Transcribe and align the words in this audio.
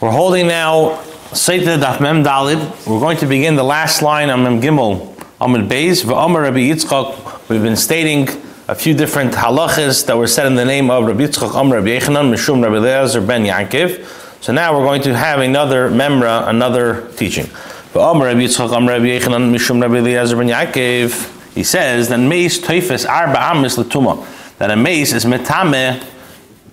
We're 0.00 0.10
holding 0.10 0.48
now 0.48 0.96
Seita 1.30 1.78
Daf 1.78 2.00
Mem 2.00 2.24
Dalid. 2.24 2.86
We're 2.88 2.98
going 2.98 3.18
to 3.18 3.26
begin 3.26 3.54
the 3.54 3.62
last 3.62 4.02
line 4.02 4.30
on 4.30 4.42
Mem 4.42 4.60
Gimel 4.60 5.14
Amid 5.40 5.70
Beis. 5.70 6.04
V'Omer 6.04 6.42
Rabbi 6.42 6.58
Yitzchak. 6.58 7.48
We've 7.48 7.62
been 7.62 7.76
stating 7.76 8.28
a 8.66 8.74
few 8.74 8.94
different 8.94 9.34
halachas 9.34 10.06
that 10.06 10.18
were 10.18 10.26
said 10.26 10.46
in 10.46 10.56
the 10.56 10.64
name 10.64 10.90
of 10.90 11.06
Rabbi 11.06 11.26
Yitzchak 11.26 11.54
Amr 11.54 11.76
Rabbi 11.76 11.90
Yechanan 11.90 12.34
Mishum 12.34 12.60
Rabbi 12.60 12.76
Lezer 12.84 13.24
Ben 13.24 13.44
Yankiv. 13.44 14.04
So 14.42 14.52
now 14.52 14.76
we're 14.76 14.84
going 14.84 15.02
to 15.02 15.16
have 15.16 15.38
another 15.38 15.88
memra, 15.88 16.48
another 16.48 17.08
teaching. 17.12 17.46
V'Omer 17.94 18.24
Rabbi 18.24 18.40
Yitzchak 18.40 18.72
Amr 18.72 18.94
Rabbi 18.94 19.04
Yechanan 19.04 19.54
Mishum 19.54 19.80
Rabbi 19.80 20.00
Lezer 20.00 20.36
Ben 20.36 20.48
Yankiv. 20.48 21.36
He 21.54 21.62
says 21.62 22.08
that 22.08 22.18
meis 22.18 22.58
toifes 22.58 23.08
arba 23.08 23.40
amis 23.40 23.76
latuma. 23.76 24.26
That 24.58 24.70
a 24.70 24.76
mace 24.76 25.12
is 25.12 25.24
metame 25.24 26.04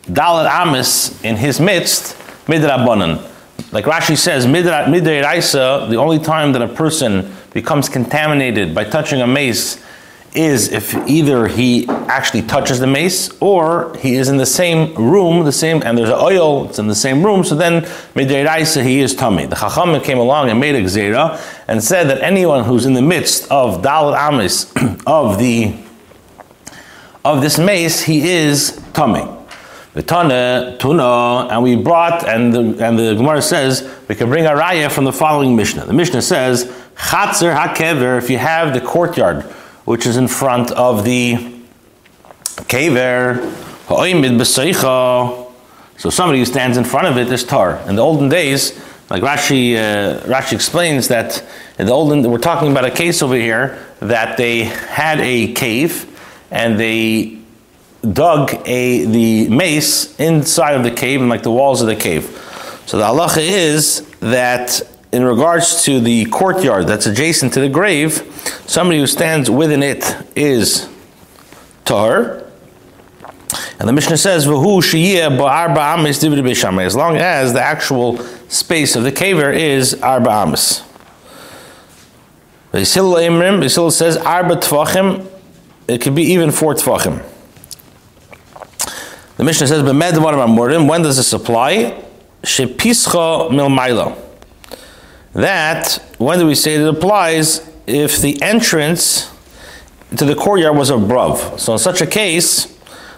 dalat 0.07 0.49
amis 0.49 1.23
in 1.23 1.35
his 1.35 1.59
midst 1.59 2.15
midrabanan. 2.47 3.31
Like 3.71 3.85
Rashi 3.85 4.17
says, 4.17 4.45
raisa, 4.45 5.87
the 5.89 5.95
only 5.95 6.19
time 6.19 6.51
that 6.53 6.61
a 6.61 6.67
person 6.67 7.33
becomes 7.53 7.87
contaminated 7.87 8.75
by 8.75 8.83
touching 8.83 9.21
a 9.21 9.27
mace 9.27 9.83
is 10.33 10.71
if 10.71 10.93
either 11.07 11.47
he 11.47 11.87
actually 11.87 12.41
touches 12.41 12.79
the 12.79 12.87
mace 12.87 13.29
or 13.39 13.95
he 13.97 14.15
is 14.15 14.27
in 14.27 14.37
the 14.37 14.45
same 14.45 14.93
room, 14.95 15.45
the 15.45 15.51
same, 15.51 15.81
and 15.83 15.97
there's 15.97 16.09
an 16.09 16.19
oil, 16.19 16.67
it's 16.67 16.77
in 16.77 16.87
the 16.87 16.95
same 16.95 17.23
room, 17.23 17.43
so 17.43 17.55
then 17.55 17.83
midray 18.13 18.83
he 18.83 18.99
is 18.99 19.15
tummy. 19.15 19.45
The 19.45 19.55
Chacham 19.55 19.99
came 20.01 20.17
along 20.17 20.49
and 20.49 20.59
made 20.59 20.75
a 20.75 20.81
gzera 20.81 21.39
and 21.67 21.81
said 21.81 22.09
that 22.09 22.21
anyone 22.21 22.65
who's 22.65 22.85
in 22.85 22.93
the 22.93 23.01
midst 23.01 23.49
of 23.49 23.81
dalat 23.81 24.17
amis, 24.17 24.73
of 25.07 25.39
the 25.39 25.73
of 27.25 27.41
this 27.41 27.57
mace, 27.57 28.03
he 28.03 28.29
is 28.29 28.79
tummy. 28.93 29.27
The 29.93 30.03
tuna, 30.03 31.47
and 31.49 31.63
we 31.63 31.75
brought, 31.75 32.27
and 32.27 32.53
the, 32.53 32.85
and 32.85 32.99
the 32.99 33.15
Gemara 33.15 33.41
says, 33.41 33.89
we 34.07 34.13
can 34.13 34.29
bring 34.29 34.45
a 34.45 34.51
raya 34.51 34.91
from 34.91 35.05
the 35.05 35.11
following 35.11 35.55
Mishnah. 35.55 35.85
The 35.85 35.93
Mishnah 35.93 36.21
says, 36.21 36.65
Chatzir 36.95 37.55
hakever, 37.55 38.17
if 38.19 38.29
you 38.29 38.37
have 38.37 38.73
the 38.73 38.81
courtyard, 38.81 39.41
which 39.85 40.05
is 40.05 40.17
in 40.17 40.27
front 40.27 40.69
of 40.71 41.03
the 41.03 41.35
kever, 42.67 43.37
ha'oimid 43.87 44.37
b'seicha, 44.37 45.51
so 45.97 46.09
somebody 46.09 46.39
who 46.39 46.45
stands 46.45 46.77
in 46.77 46.83
front 46.83 47.07
of 47.07 47.17
it 47.17 47.31
is 47.31 47.43
tar. 47.43 47.77
In 47.87 47.95
the 47.95 48.03
olden 48.03 48.29
days, 48.29 48.79
like 49.09 49.23
Rashi, 49.23 49.75
uh, 49.75 50.19
Rashi 50.27 50.53
explains 50.53 51.07
that 51.07 51.43
in 51.79 51.87
the 51.87 51.91
olden, 51.91 52.29
we're 52.29 52.37
talking 52.37 52.71
about 52.71 52.85
a 52.85 52.91
case 52.91 53.23
over 53.23 53.35
here 53.35 53.83
that 53.99 54.37
they 54.37 54.65
had 54.65 55.19
a 55.21 55.53
cave 55.53 56.11
and 56.51 56.79
they 56.79 57.37
dug 58.13 58.53
a 58.65 59.05
the 59.05 59.49
mace 59.49 60.17
inside 60.19 60.73
of 60.73 60.83
the 60.83 60.91
cave 60.91 61.21
and 61.21 61.29
like 61.29 61.43
the 61.43 61.51
walls 61.51 61.81
of 61.81 61.87
the 61.87 61.95
cave. 61.95 62.23
So 62.85 62.97
the 62.97 63.03
halacha 63.03 63.37
is 63.39 64.07
that 64.19 64.81
in 65.11 65.23
regards 65.23 65.83
to 65.85 65.99
the 65.99 66.25
courtyard 66.25 66.87
that's 66.87 67.05
adjacent 67.05 67.53
to 67.53 67.61
the 67.61 67.69
grave, 67.69 68.21
somebody 68.67 68.99
who 68.99 69.07
stands 69.07 69.49
within 69.49 69.81
it 69.81 70.15
is 70.35 70.89
tar. 71.85 72.43
And 73.79 73.87
the 73.87 73.93
Mishnah 73.93 74.17
says, 74.17 74.45
"V'hu 74.45 74.79
ba'arba 74.81 75.97
amis 75.97 76.23
As 76.23 76.95
long 76.95 77.17
as 77.17 77.53
the 77.53 77.61
actual 77.61 78.19
space 78.49 78.95
of 78.95 79.03
the 79.03 79.11
caver 79.11 79.53
is 79.53 80.01
arba 80.01 80.29
amis. 80.29 80.81
Yisrael 82.73 83.91
says 83.91 84.17
arba 84.17 84.57
tvachim. 84.57 85.25
It 85.87 86.01
could 86.01 86.15
be 86.15 86.23
even 86.23 86.51
four 86.51 86.73
tvachim. 86.73 87.23
The 89.37 89.43
Mishnah 89.43 89.67
says, 89.67 89.83
when 89.83 91.01
does 91.01 91.17
this 91.17 91.33
apply? 91.33 92.03
That, 95.33 96.03
when 96.17 96.39
do 96.39 96.47
we 96.47 96.55
say 96.55 96.75
it 96.75 96.87
applies? 96.87 97.69
If 97.85 98.21
the 98.21 98.41
entrance 98.41 99.29
to 100.15 100.25
the 100.25 100.35
courtyard 100.35 100.77
was 100.77 100.89
above. 100.89 101.59
So 101.59 101.73
in 101.73 101.79
such 101.79 102.01
a 102.01 102.07
case, 102.07 102.75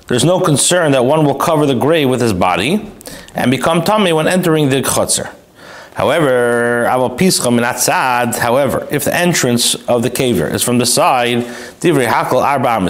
there's 0.07 0.25
no 0.25 0.39
concern 0.39 0.91
that 0.94 1.06
one 1.06 1.25
will 1.25 1.35
cover 1.35 1.66
the 1.66 1.75
grave 1.75 2.09
with 2.09 2.22
his 2.22 2.33
body 2.33 2.91
and 3.35 3.51
become 3.51 3.83
tummy 3.83 4.13
when 4.13 4.27
entering 4.27 4.69
the 4.69 4.81
chutzner. 4.81 5.33
However, 5.97 6.87
however, 6.87 8.87
if 8.91 9.03
the 9.03 9.15
entrance 9.15 9.73
of 9.87 10.03
the 10.03 10.11
caver 10.11 10.53
is 10.53 10.61
from 10.61 10.77
the 10.77 10.85
side, 10.85 11.43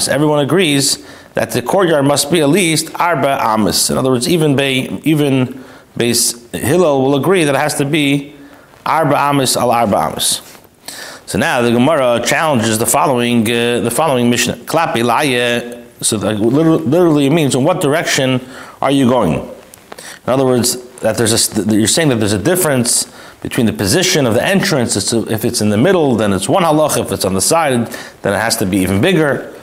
everyone 0.09 0.39
agrees 0.39 1.07
that 1.33 1.51
the 1.51 1.61
courtyard 1.61 2.03
must 2.03 2.29
be 2.29 2.41
at 2.41 2.49
least 2.49 2.93
arba 2.99 3.41
amis. 3.41 3.89
In 3.89 3.97
other 3.97 4.09
words, 4.09 4.27
even 4.27 4.57
Bay, 4.57 4.89
even 5.05 5.63
base 5.95 6.51
Hillel 6.51 7.01
will 7.01 7.15
agree 7.15 7.45
that 7.45 7.55
it 7.55 7.57
has 7.57 7.75
to 7.75 7.85
be 7.85 8.35
arba 8.85 9.17
amis 9.17 9.55
al 9.55 9.71
arba 9.71 9.95
amis. 9.95 10.41
So 11.27 11.37
now 11.37 11.61
the 11.61 11.71
Gemara 11.71 12.21
challenges 12.25 12.77
the 12.77 12.85
following 12.85 13.49
uh, 13.49 13.79
the 13.79 13.91
following 13.91 14.29
Mishnah. 14.29 14.57
Klapi 14.65 15.01
laye. 15.01 15.85
So 16.01 16.17
literally, 16.17 17.27
it 17.27 17.31
means 17.31 17.55
in 17.55 17.63
what 17.63 17.79
direction 17.79 18.41
are 18.81 18.91
you 18.91 19.07
going? 19.07 19.35
In 19.35 20.33
other 20.33 20.43
words, 20.43 20.86
that 21.01 21.17
there's 21.17 21.57
a, 21.57 21.75
you're 21.75 21.87
saying 21.87 22.09
that 22.09 22.15
there's 22.15 22.33
a 22.33 22.41
difference 22.41 23.13
between 23.41 23.65
the 23.65 23.73
position 23.73 24.25
of 24.25 24.33
the 24.33 24.45
entrance. 24.45 25.13
if 25.13 25.45
it's 25.45 25.61
in 25.61 25.69
the 25.69 25.77
middle, 25.77 26.15
then 26.15 26.33
it's 26.33 26.49
one 26.49 26.63
halach. 26.63 26.97
If 26.97 27.11
it's 27.11 27.25
on 27.25 27.33
the 27.33 27.41
side, 27.41 27.87
then 28.21 28.33
it 28.33 28.39
has 28.39 28.57
to 28.57 28.65
be 28.65 28.77
even 28.77 29.01
bigger. 29.01 29.53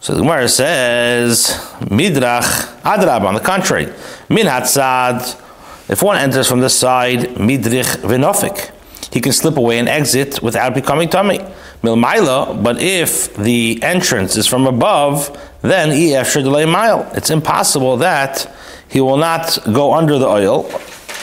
So 0.00 0.14
the 0.14 0.22
Gemara 0.22 0.48
says, 0.48 1.46
Midrach 1.80 2.42
Adrab, 2.82 3.22
on 3.22 3.34
the 3.34 3.40
contrary, 3.40 3.86
Min 4.28 4.46
Hatzad, 4.46 5.40
if 5.88 6.02
one 6.02 6.16
enters 6.16 6.48
from 6.48 6.60
the 6.60 6.70
side, 6.70 7.20
Midrich 7.36 7.96
Vinofik, 7.98 8.72
he 9.12 9.20
can 9.20 9.32
slip 9.32 9.56
away 9.56 9.78
and 9.78 9.88
exit 9.88 10.42
without 10.42 10.74
becoming 10.74 11.08
tummy. 11.08 11.38
Milmaila, 11.82 12.62
but 12.62 12.80
if 12.80 13.34
the 13.36 13.80
entrance 13.82 14.36
is 14.36 14.46
from 14.46 14.66
above, 14.66 15.36
then 15.60 15.90
EF 15.90 16.30
should 16.30 16.44
delay 16.44 16.64
mile. 16.64 17.10
It's 17.14 17.30
impossible 17.30 17.96
that 17.98 18.52
he 18.92 19.00
will 19.00 19.16
not 19.16 19.58
go 19.72 19.94
under 19.94 20.18
the 20.18 20.26
oil 20.26 20.70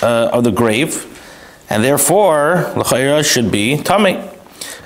uh, 0.02 0.32
of 0.34 0.44
the 0.44 0.52
grave, 0.52 1.06
and 1.70 1.84
therefore, 1.84 2.74
L'chayra 2.76 3.24
should 3.24 3.52
be 3.52 3.78
tummy. 3.78 4.20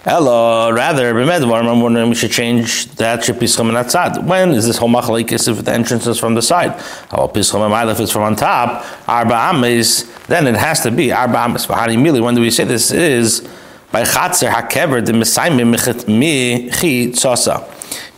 Ella, 0.05 0.73
rather, 0.73 1.17
I'm 1.17 1.81
wondering 1.81 2.09
we 2.09 2.15
should 2.15 2.31
change 2.31 2.87
that 2.95 3.23
to 3.23 3.33
Pischam 3.33 3.69
and 3.69 3.77
Atzad. 3.77 4.27
When 4.27 4.49
is 4.49 4.67
this 4.67 4.77
whole 4.77 4.89
machalekes 4.89 5.47
if 5.47 5.63
the 5.63 5.71
entrance 5.71 6.05
is 6.07 6.19
from 6.19 6.35
the 6.35 6.41
side? 6.41 6.73
Oh, 7.13 7.29
Pischam 7.29 7.89
if 7.89 8.01
it's 8.01 8.11
from 8.11 8.23
on 8.23 8.35
top, 8.35 8.85
Arba 9.07 9.51
Ames, 9.53 10.11
then 10.25 10.45
it 10.45 10.55
has 10.55 10.81
to 10.81 10.91
be 10.91 11.13
Arba. 11.13 11.37
Mili, 11.37 12.21
when 12.21 12.35
do 12.35 12.41
we 12.41 12.51
say 12.51 12.65
this 12.65 12.91
is 12.91 13.47
by 13.93 14.03
Chatzer 14.03 14.51
HaKever, 14.51 15.05
the 15.05 15.13
Mesaimim 15.13 15.73
Michi 15.73 17.11
Tzosa, 17.11 17.63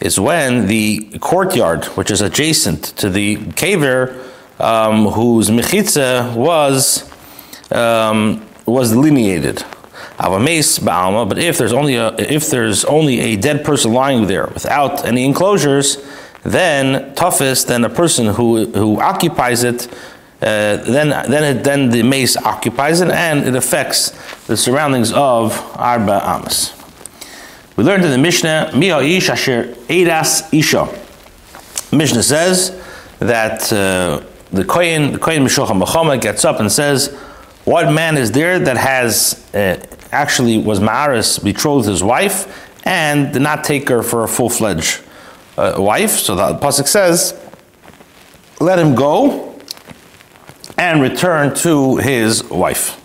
is 0.01 0.19
when 0.19 0.65
the 0.65 1.19
courtyard, 1.19 1.85
which 1.97 2.09
is 2.09 2.21
adjacent 2.21 2.83
to 2.97 3.11
the 3.11 3.35
caver, 3.35 4.31
um, 4.59 5.05
whose 5.07 5.49
Mechitza 5.49 6.33
was, 6.35 7.09
um, 7.71 8.45
was 8.65 8.91
delineated. 8.91 9.63
But 10.17 11.37
if 11.37 11.57
there's 11.57 11.73
only 11.73 11.95
a 11.95 12.15
if 12.17 12.49
there's 12.49 12.85
only 12.85 13.19
a 13.19 13.35
dead 13.35 13.65
person 13.65 13.91
lying 13.93 14.27
there 14.27 14.47
without 14.47 15.05
any 15.05 15.25
enclosures, 15.25 15.97
then 16.43 17.13
toughest 17.15 17.67
then 17.67 17.83
a 17.83 17.89
person 17.89 18.27
who 18.27 18.65
who 18.67 18.99
occupies 19.01 19.63
it. 19.63 19.87
Uh, 20.41 20.77
then, 20.77 21.09
then, 21.31 21.43
it, 21.43 21.63
then 21.63 21.89
the 21.89 22.03
mace 22.03 22.35
occupies 22.37 22.99
it, 23.01 23.09
and 23.09 23.45
it 23.47 23.55
affects 23.55 24.11
the 24.47 24.55
surroundings 24.55 25.11
of 25.13 25.59
Arba 25.75 26.21
Amos. 26.23 26.73
We 27.77 27.83
learned 27.83 28.03
in 28.03 28.11
the 28.11 28.17
Mishnah, 28.17 28.71
Mia 28.75 28.99
Ish 28.99 29.29
Asher 29.29 29.73
Eidas 29.87 30.53
Isha. 30.53 30.87
Mishnah 31.95 32.21
says 32.21 32.79
that 33.19 33.71
uh, 33.73 34.21
the 34.55 34.65
Kohen, 34.65 35.13
the 35.13 35.19
Kohen 35.19 35.43
Mishocha 35.43 35.79
Machoma 35.79 36.19
gets 36.19 36.45
up 36.45 36.59
and 36.59 36.71
says, 36.71 37.13
What 37.65 37.91
man 37.91 38.17
is 38.17 38.31
there 38.31 38.57
that 38.59 38.77
has 38.77 39.45
uh, 39.53 39.85
actually 40.11 40.57
was 40.57 40.79
Ma'aris 40.79 41.43
betrothed 41.43 41.87
his 41.87 42.03
wife 42.03 42.61
and 42.85 43.33
did 43.33 43.41
not 43.41 43.63
take 43.63 43.89
her 43.89 44.01
for 44.01 44.23
a 44.23 44.27
full 44.27 44.49
fledged 44.49 45.01
uh, 45.57 45.75
wife. 45.77 46.11
So 46.11 46.35
the 46.35 46.57
Pasuk 46.59 46.87
says, 46.87 47.39
let 48.59 48.79
him 48.79 48.95
go 48.95 49.59
and 50.77 51.01
return 51.01 51.53
to 51.55 51.97
his 51.97 52.43
wife. 52.45 53.01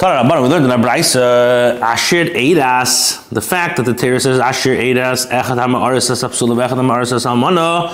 We 0.00 0.10
learned 0.10 0.66
in 0.66 0.70
Abraisa, 0.70 1.80
Ashir 1.80 2.26
Eidas, 2.26 3.26
the 3.30 3.40
fact 3.40 3.76
that 3.78 3.84
the 3.84 3.94
Torah 3.94 4.20
says 4.20 4.38
Ashir 4.38 4.76
Eidas, 4.76 5.26
Echad 5.30 5.56
HaMa'aris 5.56 6.10
Asapsulav, 6.10 6.68
Echad 6.68 6.76
HaMa'aris 6.76 7.14
Asamana, 7.14 7.90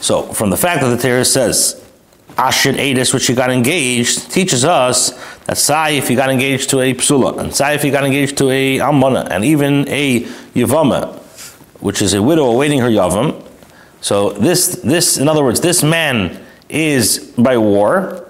So, 0.00 0.22
from 0.22 0.50
the 0.50 0.56
fact 0.56 0.82
that 0.82 0.88
the 0.88 0.96
Torah 0.96 1.24
says 1.24 1.84
Ashir 2.38 2.72
Adis, 2.74 3.12
which 3.12 3.24
she 3.24 3.34
got 3.34 3.50
engaged, 3.50 4.30
teaches 4.30 4.64
us 4.64 5.10
that 5.46 5.58
Sai, 5.58 5.90
if 5.90 6.06
he 6.06 6.14
got 6.14 6.30
engaged 6.30 6.70
to 6.70 6.80
a 6.80 6.94
Psula, 6.94 7.38
and 7.38 7.52
Sai, 7.52 7.72
if 7.72 7.82
he 7.82 7.90
got 7.90 8.04
engaged 8.04 8.38
to 8.38 8.50
a 8.50 8.78
Almana, 8.78 9.26
and 9.30 9.44
even 9.44 9.88
a 9.88 10.20
Yavama, 10.54 11.18
which 11.80 12.00
is 12.00 12.14
a 12.14 12.22
widow 12.22 12.44
awaiting 12.44 12.80
her 12.80 12.88
Yavam. 12.88 13.44
So 14.00 14.30
this, 14.30 14.76
this, 14.76 15.18
in 15.18 15.28
other 15.28 15.42
words, 15.42 15.60
this 15.60 15.82
man 15.82 16.40
is 16.68 17.32
by 17.36 17.58
war, 17.58 18.24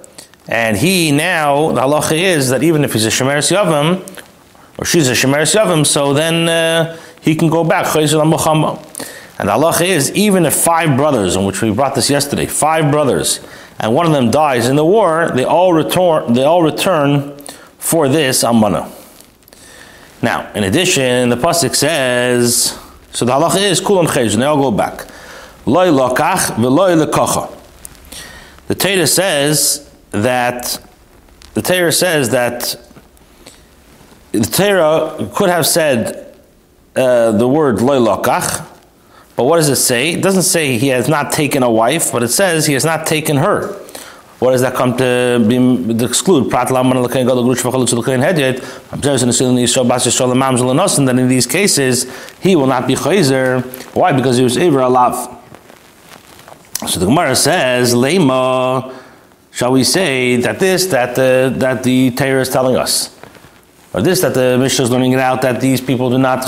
and 0.49 0.77
he 0.77 1.13
now, 1.13 1.73
the 1.73 1.83
halacha 1.83 2.17
is 2.17 2.49
that 2.49 2.63
even 2.63 2.85
if 2.85 2.95
he's 2.95 3.05
a 3.05 3.11
Shemeres 3.11 3.55
Yavam, 3.55 4.03
or 4.79 4.85
she's 4.85 5.09
a 5.09 5.13
Shemeres 5.13 5.55
Yavam, 5.55 5.85
so 5.85 6.15
then 6.15 6.49
uh, 6.49 6.97
he 7.21 7.35
can 7.35 7.51
go 7.51 7.65
back. 7.65 7.95
And 7.95 9.49
the 9.49 9.85
is, 9.85 10.13
even 10.13 10.47
if 10.47 10.55
five 10.55 10.97
brothers, 10.97 11.37
in 11.37 11.45
which 11.45 11.61
we 11.63 11.71
brought 11.71 11.95
this 11.95 12.09
yesterday, 12.09 12.47
five 12.47 12.91
brothers, 12.91 13.41
and 13.79 13.95
one 13.95 14.07
of 14.07 14.13
them 14.13 14.31
dies 14.31 14.69
in 14.69 14.77
the 14.77 14.85
war, 14.85 15.31
they 15.35 15.45
all 15.45 15.73
return, 15.73 16.33
they 16.33 16.45
all 16.45 16.63
return 16.63 17.37
for 17.79 18.09
this 18.09 18.43
amana. 18.43 18.91
Now, 20.23 20.51
in 20.55 20.65
addition, 20.65 21.29
the 21.29 21.37
pasuk 21.37 21.77
says, 21.77 22.77
so 23.13 23.25
the 23.25 23.33
halacha 23.33 23.61
is 23.61 23.81
kulan 23.81 24.07
chayz, 24.07 24.37
they 24.37 24.45
all 24.45 24.57
go 24.57 24.71
back. 24.73 25.07
The 28.69 28.75
Torah 28.75 29.07
says 29.07 29.91
that 30.11 30.81
the 31.55 31.63
Torah 31.63 31.93
says 31.93 32.31
that 32.31 32.77
the 34.33 34.41
Torah 34.41 35.29
could 35.35 35.49
have 35.51 35.67
said 35.67 36.35
uh, 36.95 37.33
the 37.33 37.49
word 37.49 37.81
loy 37.81 37.99
lokach, 37.99 38.67
but 39.37 39.45
what 39.45 39.57
does 39.57 39.69
it 39.69 39.77
say? 39.77 40.13
It 40.15 40.23
doesn't 40.23 40.43
say 40.43 40.79
he 40.79 40.89
has 40.89 41.09
not 41.09 41.33
taken 41.33 41.63
a 41.63 41.71
wife, 41.71 42.11
but 42.13 42.23
it 42.23 42.29
says 42.29 42.67
he 42.67 42.75
has 42.75 42.85
not 42.85 43.07
taken 43.07 43.37
her. 43.37 43.73
What 44.41 44.53
does 44.53 44.61
that 44.61 44.75
come 44.75 44.97
to 44.99 45.45
be 45.49 45.57
to 45.95 46.05
exclude? 46.05 46.51
That 46.51 46.71
in 51.19 51.29
these 51.29 51.47
cases 51.47 52.07
he 52.41 52.55
will 52.55 52.67
not 52.67 52.87
be 52.87 52.95
chayzer. 52.95 53.65
Why? 53.95 54.13
Because 54.13 54.37
he 54.37 54.45
was 54.45 54.57
ever 54.57 54.79
alav. 54.79 55.37
So 56.87 57.01
the 57.01 57.07
Gemara 57.07 57.35
says, 57.35 57.95
"Lema." 57.95 58.95
Shall 59.51 59.73
we 59.73 59.83
say 59.83 60.37
that 60.37 60.61
this 60.61 60.87
that 60.87 61.17
the 61.17 61.53
that 61.57 61.83
the 61.83 62.13
Torah 62.13 62.43
is 62.43 62.49
telling 62.49 62.77
us? 62.77 63.18
Or 63.95 64.03
this 64.03 64.21
that 64.21 64.35
the 64.35 64.59
Mishnah 64.59 64.85
is 64.85 64.91
learning 64.91 65.13
it 65.13 65.19
out 65.19 65.41
that 65.43 65.63
these 65.63 65.81
people 65.81 66.11
do 66.11 66.19
not 66.19 66.45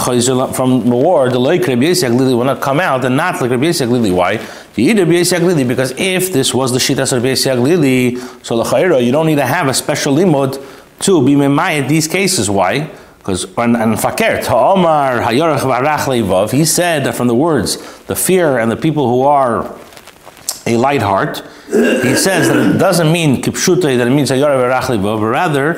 from 0.54 0.88
the 0.88 0.96
war, 0.96 1.30
the 1.30 1.38
loy 1.38 1.58
Lili 1.58 2.34
will 2.34 2.44
not 2.44 2.60
come 2.60 2.78
out 2.80 3.02
and 3.04 3.16
not 3.16 3.40
like 3.40 3.50
Rabbi 3.50 3.70
Lili. 3.70 4.10
Why? 4.10 4.36
Lili 4.76 5.64
because 5.64 5.92
if 5.92 6.32
this 6.32 6.52
was 6.52 6.72
the 6.72 6.78
Shitas 6.78 7.12
of 7.12 7.22
Rabbi 7.22 7.54
Lili, 7.54 8.16
so 8.42 8.62
the 8.62 8.98
you 9.00 9.10
don't 9.10 9.26
need 9.26 9.36
to 9.36 9.46
have 9.46 9.68
a 9.68 9.74
special 9.74 10.14
limud 10.14 10.62
to 11.00 11.24
be 11.24 11.32
memayet 11.32 11.88
these 11.88 12.06
cases. 12.06 12.50
Why? 12.50 12.90
Because 13.18 13.44
and, 13.56 13.98
fakir 13.98 14.42
ta'omar 14.42 15.22
hayorach 15.22 15.60
varach 15.60 16.50
he 16.50 16.64
said 16.66 17.04
that 17.04 17.14
from 17.14 17.26
the 17.26 17.34
words 17.34 17.76
the 18.04 18.16
fear 18.16 18.58
and 18.58 18.70
the 18.70 18.76
people 18.76 19.08
who 19.08 19.22
are 19.22 19.78
a 20.66 20.76
light 20.76 21.02
heart 21.02 21.42
he 21.70 22.16
says 22.16 22.48
that 22.48 22.74
it 22.74 22.78
doesn't 22.78 23.12
mean 23.12 23.40
kipshute, 23.40 23.82
that 23.82 24.06
it 24.06 24.10
means 24.10 24.30
ayara 24.30 25.02
but 25.02 25.18
rather 25.18 25.74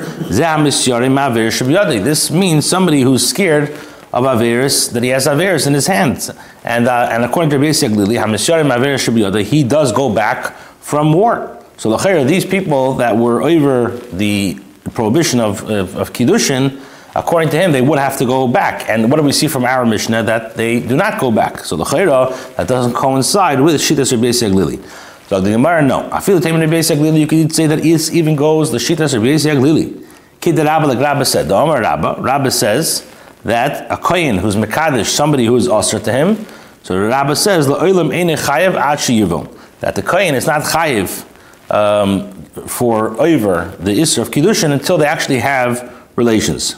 this 2.03 2.31
means 2.31 2.65
somebody 2.65 3.01
who's 3.01 3.27
scared 3.27 3.69
of 4.11 4.25
Averis, 4.25 4.91
that 4.91 5.03
he 5.03 5.09
has 5.09 5.27
Averis 5.27 5.67
in 5.67 5.73
his 5.73 5.87
hands. 5.87 6.31
And, 6.63 6.87
uh, 6.87 7.09
and 7.11 7.23
according 7.23 7.49
to 7.51 7.57
Rabbi 7.57 7.71
Glili, 7.71 9.43
he 9.43 9.63
does 9.63 9.91
go 9.91 10.13
back 10.13 10.55
from 10.81 11.13
war. 11.13 11.59
So 11.77 11.95
the 11.95 12.23
these 12.23 12.45
people 12.45 12.93
that 12.95 13.17
were 13.17 13.41
over 13.41 13.97
the 14.13 14.59
prohibition 14.93 15.39
of, 15.39 15.69
of, 15.69 15.95
of 15.95 16.13
Kiddushin, 16.13 16.81
according 17.15 17.49
to 17.49 17.57
him, 17.59 17.71
they 17.71 17.81
would 17.81 17.99
have 17.99 18.17
to 18.17 18.25
go 18.25 18.47
back. 18.47 18.89
And 18.89 19.09
what 19.11 19.17
do 19.17 19.23
we 19.23 19.31
see 19.31 19.47
from 19.47 19.65
our 19.65 19.85
Mishnah? 19.85 20.23
That 20.23 20.55
they 20.55 20.79
do 20.79 20.95
not 20.95 21.19
go 21.19 21.31
back. 21.31 21.59
So 21.59 21.75
the 21.75 21.83
Chayra, 21.83 22.55
that 22.55 22.67
doesn't 22.67 22.93
coincide 22.93 23.59
with 23.61 23.81
Shittas 23.81 24.11
Rabbi 24.11 24.29
Glili. 24.53 24.79
So 25.27 25.39
the 25.39 25.51
Gemara, 25.51 25.81
no. 25.81 26.09
I 26.11 26.19
feel 26.19 26.39
the 26.39 26.47
Taimon 26.47 26.61
Rebbe 26.61 27.01
Lili, 27.01 27.21
you 27.21 27.27
could 27.27 27.53
say 27.53 27.67
that 27.67 27.79
it 27.79 28.13
even 28.13 28.35
goes 28.35 28.71
the 28.71 28.77
Shitas 28.77 29.13
Rebbe 29.13 29.59
Lili. 29.59 30.05
Kid 30.41 30.57
the 30.57 30.65
Rabba, 30.65 30.87
like 30.87 30.99
Rabba 30.99 31.23
said, 31.23 31.47
the 31.47 31.55
Omer 31.55 31.79
Rabba, 31.79 32.17
Rabba 32.19 32.51
says 32.51 33.09
that 33.43 33.89
a 33.89 33.97
Kohen 33.97 34.37
who's 34.37 34.55
Mekadesh, 34.55 35.05
somebody 35.05 35.45
who 35.45 35.55
is 35.55 35.67
Osir 35.67 36.03
to 36.03 36.11
him, 36.11 36.45
so 36.83 36.95
the 36.95 37.07
Rabba 37.07 37.35
says, 37.37 37.65
the 37.65 37.75
La'olam 37.75 38.13
Eine 38.13 38.35
Chayev 38.35 38.75
Ad 38.75 39.49
that 39.79 39.95
the 39.95 40.01
Kohen 40.01 40.35
is 40.35 40.45
not 40.45 40.63
Chayev 40.63 41.25
um, 41.71 42.31
for 42.67 43.19
over 43.21 43.73
the 43.79 43.91
Isra 43.91 44.23
of 44.23 44.31
Kiddushin 44.31 44.71
until 44.71 44.97
they 44.97 45.05
actually 45.05 45.39
have 45.39 45.93
relations. 46.17 46.75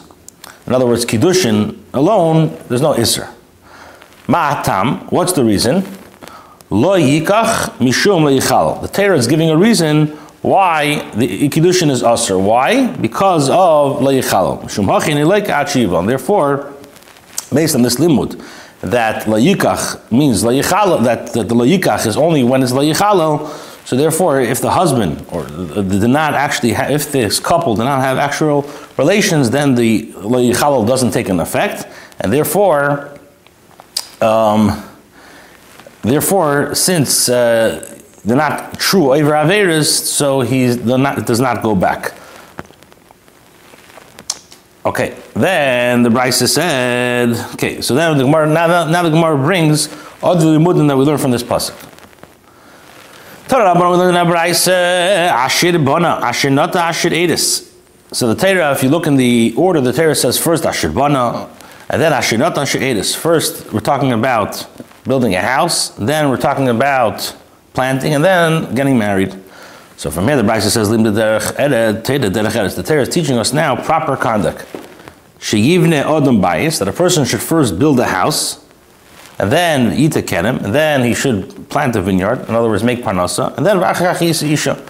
In 0.68 0.74
other 0.74 0.86
words, 0.86 1.06
Kiddushin 1.06 1.80
alone, 1.94 2.56
there's 2.68 2.82
no 2.82 2.94
Isra. 2.94 3.34
Ma'atam, 4.28 5.12
what's 5.12 5.34
the 5.34 5.44
reason? 5.44 5.84
Lo 6.70 6.98
yikach 6.98 7.78
mishum 7.78 8.24
le'ichal. 8.24 8.82
The 8.82 8.88
Torah 8.88 9.18
is 9.18 9.28
giving 9.28 9.50
a 9.50 9.58
reason 9.58 10.08
why 10.42 11.10
the 11.12 11.50
kiddushin 11.50 11.90
is 11.90 12.04
usher. 12.04 12.38
Why? 12.38 12.88
Because 12.88 13.50
of 13.50 14.00
le'ichal. 14.00 14.64
Mishum 14.64 14.86
hachin 14.86 15.16
ilaik 15.16 15.48
achiva. 15.48 16.06
Therefore, 16.06 16.74
based 17.54 17.76
on 17.76 17.84
this 17.84 17.98
limud, 17.98 18.44
that 18.82 19.26
layikach 19.26 20.12
means 20.12 20.44
layichalal, 20.44 21.04
that, 21.04 21.34
that 21.34 21.50
the 21.50 21.56
layikach 21.56 22.06
is 22.06 22.18
only 22.18 22.44
when 22.44 22.64
it's 22.64 22.72
layichalal. 22.72 23.48
So 23.86 23.96
therefore, 23.96 24.42
if 24.42 24.62
the 24.62 24.72
husband 24.72 25.24
or 25.32 25.46
did 25.46 26.10
not 26.10 26.34
actually, 26.34 26.72
if 26.72 27.12
this 27.12 27.40
couple 27.40 27.76
did 27.76 27.84
not 27.84 28.02
have 28.02 28.18
actual 28.18 28.68
relations, 28.98 29.52
then 29.52 29.76
the 29.76 30.08
layichalal 30.14 30.88
doesn't 30.88 31.12
take 31.12 31.30
an 31.30 31.40
effect, 31.40 31.86
and 32.20 32.34
therefore, 32.34 33.12
um, 34.22 34.84
Therefore, 36.06 36.76
since 36.76 37.30
uh, 37.30 38.00
they're 38.24 38.38
not 38.38 38.80
true 38.80 39.14
over 39.16 39.32
Averas, 39.32 39.86
so 39.86 40.42
he 40.42 40.68
does 40.76 41.40
not 41.40 41.64
go 41.64 41.76
back. 41.76 42.14
Okay, 44.86 45.18
then 45.34 46.04
the 46.04 46.10
Brisa 46.10 46.48
said, 46.48 47.32
okay, 47.56 47.82
so 47.82 47.96
then 47.96 48.20
the 48.20 48.24
Gemara, 48.24 48.46
now, 48.46 48.86
now 48.86 49.02
the 49.02 49.10
Gemara 49.10 49.36
brings 49.36 49.90
all 50.22 50.36
the 50.36 50.46
Limudim 50.46 50.88
that 50.88 50.96
we 50.96 51.06
learn 51.06 51.18
from 51.18 51.32
this 51.32 51.42
pasuk. 51.42 51.74
Torah 53.48 53.74
we 53.74 54.08
in 54.08 54.16
Brisa, 54.28 55.84
Bona, 55.84 56.20
Edis. 57.12 57.72
So 58.12 58.32
the 58.32 58.36
Torah, 58.36 58.74
if 58.74 58.84
you 58.84 58.90
look 58.90 59.08
in 59.08 59.16
the 59.16 59.56
order, 59.58 59.82
the 59.82 59.92
Torah 59.92 60.14
says 60.14 60.38
first 60.38 60.66
Ashir 60.66 60.92
Bona, 60.92 61.50
and 61.90 62.00
then 62.00 62.14
Ashir 62.14 62.38
Nata, 62.38 62.62
Ashir 62.62 62.80
Edis. 62.80 63.16
First, 63.16 63.74
we're 63.74 63.80
talking 63.80 64.12
about 64.12 64.68
building 65.06 65.36
a 65.36 65.42
house, 65.42 65.90
then 65.90 66.30
we're 66.30 66.38
talking 66.38 66.68
about 66.68 67.36
planting, 67.74 68.14
and 68.16 68.24
then 68.24 68.74
getting 68.74 68.98
married. 68.98 69.36
So 69.98 70.10
from 70.12 70.28
here, 70.28 70.36
the 70.36 70.44
Brisa 70.44 70.70
says, 70.70 70.90
The 70.90 72.84
Torah 72.84 73.02
is 73.02 73.10
teaching 73.10 73.38
us 73.38 73.54
now 73.54 73.76
proper 73.82 74.18
conduct. 74.18 74.66
Sheyivne 75.40 76.04
odom 76.04 76.42
bayis, 76.42 76.80
that 76.80 76.88
a 76.88 76.94
person 76.94 77.24
should 77.26 77.42
first 77.42 77.78
build 77.78 78.00
a 78.00 78.06
house, 78.06 78.66
and 79.38 79.52
then 79.52 79.94
eat 79.98 80.16
a 80.16 80.22
kenim, 80.22 80.64
and 80.64 80.74
then 80.74 81.04
he 81.04 81.14
should 81.14 81.70
plant 81.70 81.96
a 81.96 82.02
vineyard, 82.02 82.48
in 82.50 82.56
other 82.56 82.70
words, 82.70 82.84
make 82.84 83.04
parnasa, 83.04 83.56
and 83.58 83.66
then 83.66 83.78
isha, 84.52 84.84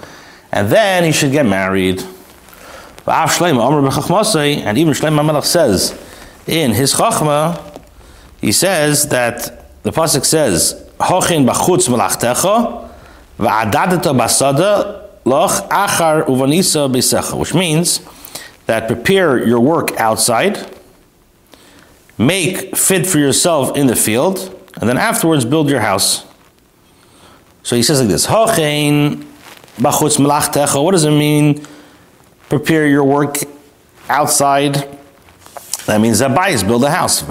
and 0.52 0.70
then 0.70 1.04
he 1.04 1.12
should 1.12 1.32
get 1.32 1.46
married. 1.46 2.02
And 3.08 3.30
even 4.78 4.94
Shleim 4.94 5.26
Melech 5.26 5.44
says 5.44 5.92
in 6.48 6.72
his 6.72 6.94
chachma, 6.94 7.80
he 8.42 8.52
says 8.52 9.08
that 9.10 9.65
the 9.86 9.92
pasuk 9.92 10.26
says, 10.26 10.74
"Hochin 11.00 11.46
b'chutz 11.46 11.88
melachtecha 11.88 12.90
va'adadeta 13.40 14.18
basada 14.20 15.02
loch 15.26 15.70
achar 15.70 16.26
uvanisa 16.26 16.92
b'secha," 16.92 17.38
which 17.38 17.54
means 17.54 18.00
that 18.66 18.88
prepare 18.88 19.38
your 19.46 19.60
work 19.60 19.96
outside, 20.00 20.68
make 22.18 22.76
fit 22.76 23.06
for 23.06 23.20
yourself 23.20 23.78
in 23.78 23.86
the 23.86 23.96
field, 23.96 24.60
and 24.82 24.90
then 24.90 24.98
afterwards 24.98 25.46
build 25.46 25.70
your 25.70 25.82
house. 25.82 26.26
So 27.62 27.76
he 27.76 27.84
says 27.84 28.00
like 28.00 28.10
this: 28.10 28.26
Hochin 28.26 29.24
b'chutz 29.78 30.18
melachtecha. 30.18 30.84
What 30.84 30.94
does 30.94 31.06
it 31.06 31.12
mean? 31.12 31.64
Prepare 32.50 32.88
your 32.88 33.04
work 33.04 33.38
outside 34.10 34.95
that 35.86 36.02
means 36.02 36.22
Zabayis, 36.22 36.68
build 36.68 36.84
a 36.84 36.90
house. 36.90 37.22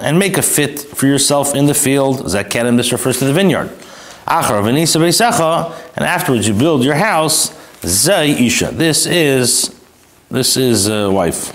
And 0.00 0.18
make 0.18 0.38
a 0.38 0.42
fit 0.42 0.80
for 0.80 1.06
yourself 1.06 1.54
in 1.54 1.66
the 1.66 1.74
field. 1.74 2.26
Zakerim, 2.26 2.76
this 2.76 2.90
refers 2.90 3.18
to 3.18 3.24
the 3.26 3.32
vineyard. 3.32 3.70
And 4.26 6.04
afterwards 6.04 6.48
you 6.48 6.54
build 6.54 6.84
your 6.84 6.94
house. 6.96 7.52
Isha. 7.84 8.72
This 8.72 9.06
is 9.06 9.74
this 10.30 10.56
is 10.56 10.88
a 10.88 11.10
wife. 11.10 11.52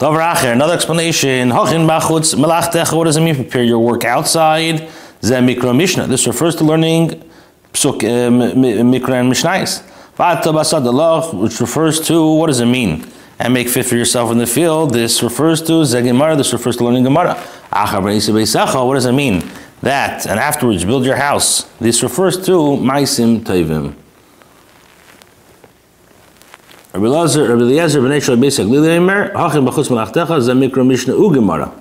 Another 0.00 0.74
explanation. 0.74 1.50
What 1.50 1.70
does 1.70 3.16
it 3.16 3.20
mean? 3.20 3.34
Prepare 3.34 3.64
your 3.64 3.78
work 3.78 4.04
outside. 4.04 4.88
Mikra 5.22 5.76
Mishnah. 5.76 6.06
This 6.06 6.26
refers 6.26 6.56
to 6.56 6.64
learning 6.64 7.12
uh, 7.12 7.24
Mikra 7.72 9.20
and 9.20 9.30
Mishnais. 9.32 9.82
Which 11.32 11.60
refers 11.60 12.00
to, 12.00 12.34
what 12.34 12.48
does 12.48 12.60
it 12.60 12.66
mean? 12.66 13.04
And 13.42 13.54
make 13.54 13.70
fit 13.70 13.86
for 13.86 13.96
yourself 13.96 14.30
in 14.30 14.36
the 14.36 14.46
field. 14.46 14.92
This 14.92 15.22
refers 15.22 15.62
to 15.62 15.72
Zegimara, 15.72 16.36
this 16.36 16.52
refers 16.52 16.76
to 16.76 16.84
learning 16.84 17.04
Gemara. 17.04 17.34
What 17.70 18.94
does 18.94 19.06
it 19.06 19.12
mean? 19.12 19.42
That, 19.80 20.26
and 20.26 20.38
afterwards 20.38 20.84
build 20.84 21.06
your 21.06 21.16
house. 21.16 21.62
This 21.78 22.02
refers 22.02 22.36
to 22.44 22.52
Maisim 22.52 23.40
Tevim. 23.40 23.94
Rabbi 26.92 27.06
Eliezer, 27.06 27.48
Rabbi 27.48 27.62
Eliezer, 27.62 28.00
Bnei 28.02 28.20
Shal 28.22 28.36
Beisak 28.36 28.66
Lileimer, 28.66 29.32
Hachim 29.32 29.66
Bachus 29.66 29.88
Malachtecha, 29.88 30.38
Zemikra 30.38 30.86
Mishnah 30.86 31.14
U 31.14 31.32
Gemara. 31.32 31.72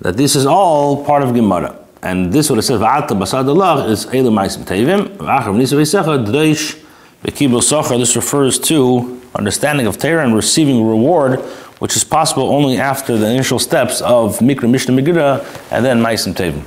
That 0.00 0.16
this 0.16 0.34
is 0.34 0.46
all 0.46 1.04
part 1.04 1.22
of 1.22 1.34
Gemara. 1.34 1.76
And 2.02 2.32
this 2.32 2.48
what 2.48 2.58
it 2.58 2.62
says, 2.62 2.80
Va'ata 2.80 3.08
Basad 3.08 3.46
Allah 3.46 3.86
is 3.88 4.06
Eilu 4.06 4.30
Maisim 4.32 4.64
Tevim, 4.64 5.08
V'achar 5.18 5.52
V'nisa 5.52 5.76
Beisecha, 5.76 6.24
Dreish, 6.24 6.82
V'kibul 7.22 7.60
Socher. 7.60 7.98
This 7.98 8.16
refers 8.16 8.58
to 8.60 9.20
understanding 9.34 9.86
of 9.86 9.98
Torah 9.98 10.24
and 10.24 10.34
receiving 10.34 10.86
reward, 10.86 11.40
which 11.78 11.96
is 11.96 12.04
possible 12.04 12.50
only 12.50 12.78
after 12.78 13.16
the 13.16 13.28
initial 13.30 13.58
steps 13.58 14.00
of 14.00 14.38
Mikra 14.38 14.70
Mishnah 14.70 14.94
Megillah 14.94 15.72
and 15.72 15.84
then 15.84 16.00
Maisim 16.00 16.34
Tevim. 16.34 16.64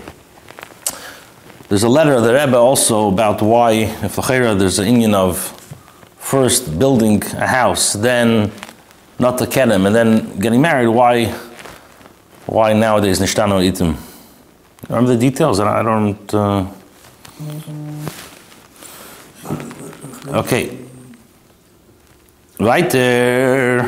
There's 1.67 1.83
a 1.83 1.89
letter 1.89 2.13
of 2.13 2.23
the 2.23 2.33
Rebbe 2.33 2.57
also 2.57 3.07
about 3.09 3.41
why, 3.41 3.71
if 4.03 4.15
there's 4.15 4.79
an 4.79 4.87
Indian 4.87 5.15
of 5.15 5.37
first 6.17 6.77
building 6.77 7.23
a 7.33 7.47
house, 7.47 7.93
then 7.93 8.51
not 9.19 9.37
the 9.37 9.47
kedem, 9.47 9.85
and 9.87 9.95
then 9.95 10.37
getting 10.39 10.61
married, 10.61 10.87
why, 10.87 11.25
why 12.45 12.73
nowadays 12.73 13.19
nishtano 13.19 13.61
itim? 13.65 13.95
Remember 14.89 15.15
the 15.15 15.19
details? 15.19 15.59
And 15.59 15.69
I 15.69 15.81
don't. 15.81 16.33
Uh... 16.33 16.67
Okay. 20.27 20.84
Right 22.59 22.89
there. 22.89 23.83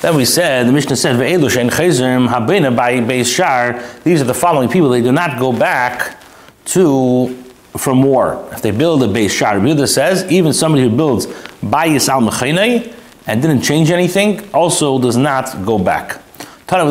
Then 0.00 0.16
we 0.16 0.24
said, 0.24 0.66
the 0.66 0.72
Mishnah 0.72 0.96
said, 0.96 1.16
Ve'elu 1.16 1.50
she'en 1.50 1.68
chezrim 1.68 2.28
habena 2.28 2.74
by 2.74 2.94
beis 3.00 3.34
shar. 3.34 3.82
These 4.02 4.22
are 4.22 4.24
the 4.24 4.34
following 4.34 4.68
people. 4.68 4.88
They 4.88 5.02
do 5.02 5.12
not 5.12 5.38
go 5.38 5.52
back 5.52 6.22
to 6.66 7.42
from 7.76 8.02
war. 8.02 8.48
If 8.52 8.62
they 8.62 8.70
build 8.70 9.02
a 9.02 9.08
base 9.08 9.32
shar, 9.32 9.56
Yehuda 9.56 9.88
says 9.88 10.24
even 10.30 10.52
somebody 10.52 10.84
who 10.84 10.96
builds 10.96 11.26
bayis 11.26 12.08
al 12.08 12.22
mechinei 12.22 12.94
and 13.26 13.42
didn't 13.42 13.62
change 13.62 13.90
anything 13.90 14.48
also 14.54 14.98
does 14.98 15.16
not 15.16 15.64
go 15.64 15.78
back. 15.78 16.22
That 16.66 16.88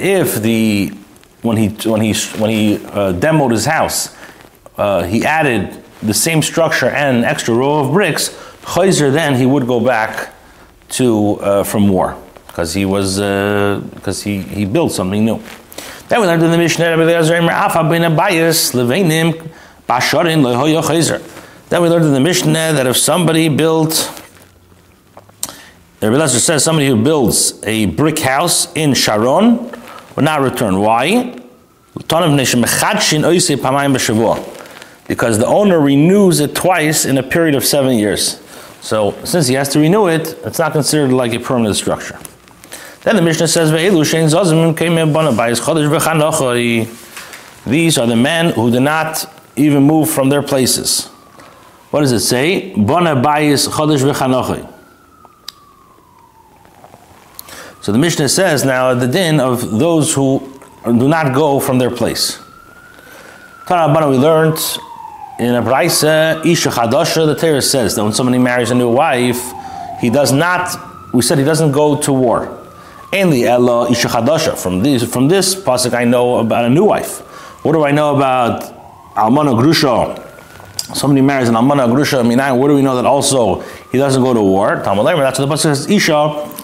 if 0.00 0.42
the 0.42 0.88
when 1.42 1.56
he 1.56 1.68
when 1.88 2.00
he 2.00 2.14
when 2.38 2.50
he 2.50 2.76
uh, 2.76 3.12
demoed 3.12 3.52
his 3.52 3.64
house, 3.64 4.16
uh, 4.76 5.04
he 5.04 5.24
added 5.24 5.84
the 6.02 6.14
same 6.14 6.42
structure 6.42 6.88
and 6.88 7.18
an 7.18 7.24
extra 7.24 7.54
row 7.54 7.80
of 7.80 7.92
bricks. 7.92 8.30
Chayzer 8.62 9.12
then 9.12 9.34
he 9.34 9.46
would 9.46 9.66
go 9.66 9.80
back 9.80 10.32
to 10.90 11.36
uh, 11.40 11.64
from 11.64 11.88
war 11.88 12.16
because 12.46 12.74
he 12.74 12.84
was 12.84 13.16
because 13.16 14.20
uh, 14.20 14.24
he 14.24 14.42
he 14.42 14.64
built 14.64 14.92
something 14.92 15.24
new. 15.24 15.42
Then 16.08 16.20
we 16.20 16.26
learned 16.26 16.42
in 16.42 16.50
the 16.50 16.58
Mishnah, 16.58 16.96
Then 21.68 21.82
we 21.82 21.88
learned 21.88 22.04
in 22.06 22.12
the 22.14 22.20
Mishnah 22.20 22.72
that 22.72 22.86
if 22.86 22.96
somebody 22.96 23.48
built, 23.50 24.22
Rabbi 26.00 26.14
Eliezer 26.14 26.40
says 26.40 26.64
somebody 26.64 26.88
who 26.88 27.02
builds 27.02 27.62
a 27.64 27.86
brick 27.86 28.20
house 28.20 28.72
in 28.74 28.94
Sharon 28.94 29.70
will 30.16 30.22
not 30.22 30.40
return. 30.40 30.80
Why? 30.80 31.34
Because 35.08 35.38
the 35.38 35.46
owner 35.46 35.80
renews 35.80 36.38
it 36.38 36.54
twice 36.54 37.04
in 37.04 37.18
a 37.18 37.22
period 37.22 37.54
of 37.54 37.64
seven 37.64 37.96
years. 37.96 38.40
So 38.80 39.12
since 39.24 39.48
he 39.48 39.54
has 39.54 39.68
to 39.70 39.80
renew 39.80 40.06
it, 40.06 40.38
it's 40.44 40.58
not 40.58 40.72
considered 40.72 41.12
like 41.12 41.32
a 41.32 41.40
permanent 41.40 41.76
structure. 41.76 42.18
Then 43.02 43.16
the 43.16 43.22
Mishnah 43.22 43.48
says, 43.48 43.72
These 43.72 44.38
are 47.98 48.06
the 48.06 48.16
men 48.16 48.52
who 48.52 48.70
did 48.70 48.82
not 48.82 49.34
even 49.56 49.82
move 49.82 50.10
from 50.10 50.28
their 50.28 50.42
places. 50.42 51.06
What 51.90 52.00
does 52.00 52.12
it 52.12 52.20
say? 52.20 52.74
So 57.80 57.92
the 57.92 57.98
Mishnah 57.98 58.28
says 58.28 58.64
now 58.64 58.94
the 58.94 59.06
din 59.06 59.40
of 59.40 59.78
those 59.78 60.12
who 60.12 60.60
do 60.84 61.08
not 61.08 61.34
go 61.34 61.60
from 61.60 61.78
their 61.78 61.90
place. 61.90 62.38
we 63.70 64.18
learned 64.18 64.58
in 65.38 65.54
a 65.54 65.62
Braisa, 65.62 66.44
Isha 66.44 66.70
Chadasha, 66.70 67.26
the 67.26 67.34
Torah 67.34 67.62
says 67.62 67.94
that 67.94 68.02
when 68.02 68.12
somebody 68.12 68.38
marries 68.38 68.70
a 68.70 68.74
new 68.74 68.90
wife, 68.90 69.52
he 70.00 70.10
does 70.10 70.32
not, 70.32 71.14
we 71.14 71.22
said 71.22 71.38
he 71.38 71.44
doesn't 71.44 71.72
go 71.72 71.96
to 72.00 72.12
war. 72.12 72.58
Ainli 73.12 73.44
Ella 73.44 73.90
Isha 73.90 74.08
Chadasha. 74.08 74.58
From 74.58 74.82
this, 74.82 75.04
from 75.04 75.28
this 75.28 75.54
pasuk, 75.54 75.94
I 75.94 76.04
know 76.04 76.38
about 76.38 76.64
a 76.64 76.70
new 76.70 76.84
wife. 76.84 77.20
What 77.64 77.72
do 77.72 77.84
I 77.84 77.92
know 77.92 78.16
about 78.16 78.62
Almana 79.14 79.56
Grusha? 79.60 80.24
Somebody 80.94 81.20
marries 81.20 81.48
an 81.48 81.54
Almana 81.54 81.86
Grusha. 81.88 82.18
I 82.18 82.22
mean, 82.22 82.38
what 82.58 82.68
do 82.68 82.74
we 82.74 82.82
know 82.82 82.96
that 82.96 83.06
also 83.06 83.60
he 83.92 83.98
doesn't 83.98 84.22
go 84.22 84.34
to 84.34 84.42
war? 84.42 84.82
Talmud 84.82 85.06
That's 85.06 85.38
what 85.38 85.46
the 85.46 85.54
pasuk 85.54 85.58
says. 85.58 85.90
Isha. 85.90 86.57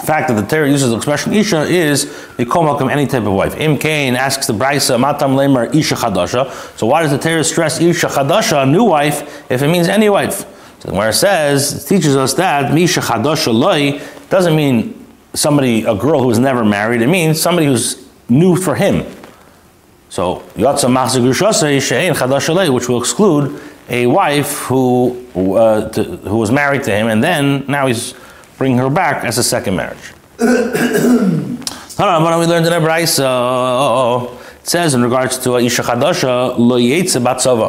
Fact 0.00 0.28
that 0.28 0.40
the 0.40 0.46
Torah 0.46 0.70
uses 0.70 0.88
the 0.88 0.96
expression 0.96 1.34
Isha 1.34 1.64
is 1.64 2.10
welcome 2.38 2.88
any 2.88 3.06
type 3.06 3.24
of 3.24 3.32
wife. 3.34 3.54
Im 3.56 3.76
Kain 3.76 4.16
asks 4.16 4.46
the 4.46 4.54
Brisa, 4.54 4.98
Matam 4.98 5.32
Lemer 5.32 5.72
Isha 5.74 5.96
Chadasha. 5.96 6.50
So 6.78 6.86
why 6.86 7.02
does 7.02 7.10
the 7.10 7.18
Torah 7.18 7.44
stress 7.44 7.78
Isha 7.78 8.06
Chadasha, 8.06 8.70
new 8.70 8.84
wife, 8.84 9.50
if 9.50 9.60
it 9.60 9.68
means 9.68 9.88
any 9.88 10.08
wife? 10.08 10.46
So 10.80 10.94
where 10.94 11.10
it 11.10 11.14
says, 11.14 11.84
it 11.84 11.86
teaches 11.86 12.16
us 12.16 12.32
that 12.34 12.72
Misha 12.72 13.00
Chadasha 13.00 13.52
Loi 13.52 14.00
doesn't 14.30 14.56
mean 14.56 15.06
somebody, 15.34 15.84
a 15.84 15.94
girl 15.94 16.22
who's 16.22 16.38
never 16.38 16.64
married, 16.64 17.02
it 17.02 17.08
means 17.08 17.40
somebody 17.40 17.66
who's 17.66 18.08
new 18.30 18.56
for 18.56 18.74
him. 18.74 19.04
So, 20.08 20.40
Yatsa 20.56 20.88
which 22.74 22.88
will 22.88 22.98
exclude 22.98 23.60
a 23.90 24.06
wife 24.06 24.58
who, 24.60 25.26
uh, 25.56 25.90
to, 25.90 26.02
who 26.02 26.38
was 26.38 26.50
married 26.50 26.82
to 26.84 26.90
him 26.90 27.08
and 27.08 27.22
then 27.22 27.66
now 27.68 27.86
he's 27.86 28.14
bringing 28.62 28.78
her 28.78 28.88
back 28.88 29.24
as 29.24 29.38
a 29.38 29.42
second 29.42 29.74
marriage. 29.74 30.12
we 30.38 30.44
learned 32.52 32.64
in 32.64 32.72
Ebraisa, 32.72 33.24
uh, 33.24 33.26
uh, 33.26 34.18
uh, 34.18 34.38
it 34.60 34.68
says 34.68 34.94
in 34.94 35.02
regards 35.02 35.36
to 35.38 35.56
Isha 35.56 35.82
Chadasha, 35.82 36.56
lo 36.56 36.78
batzava, 36.78 37.68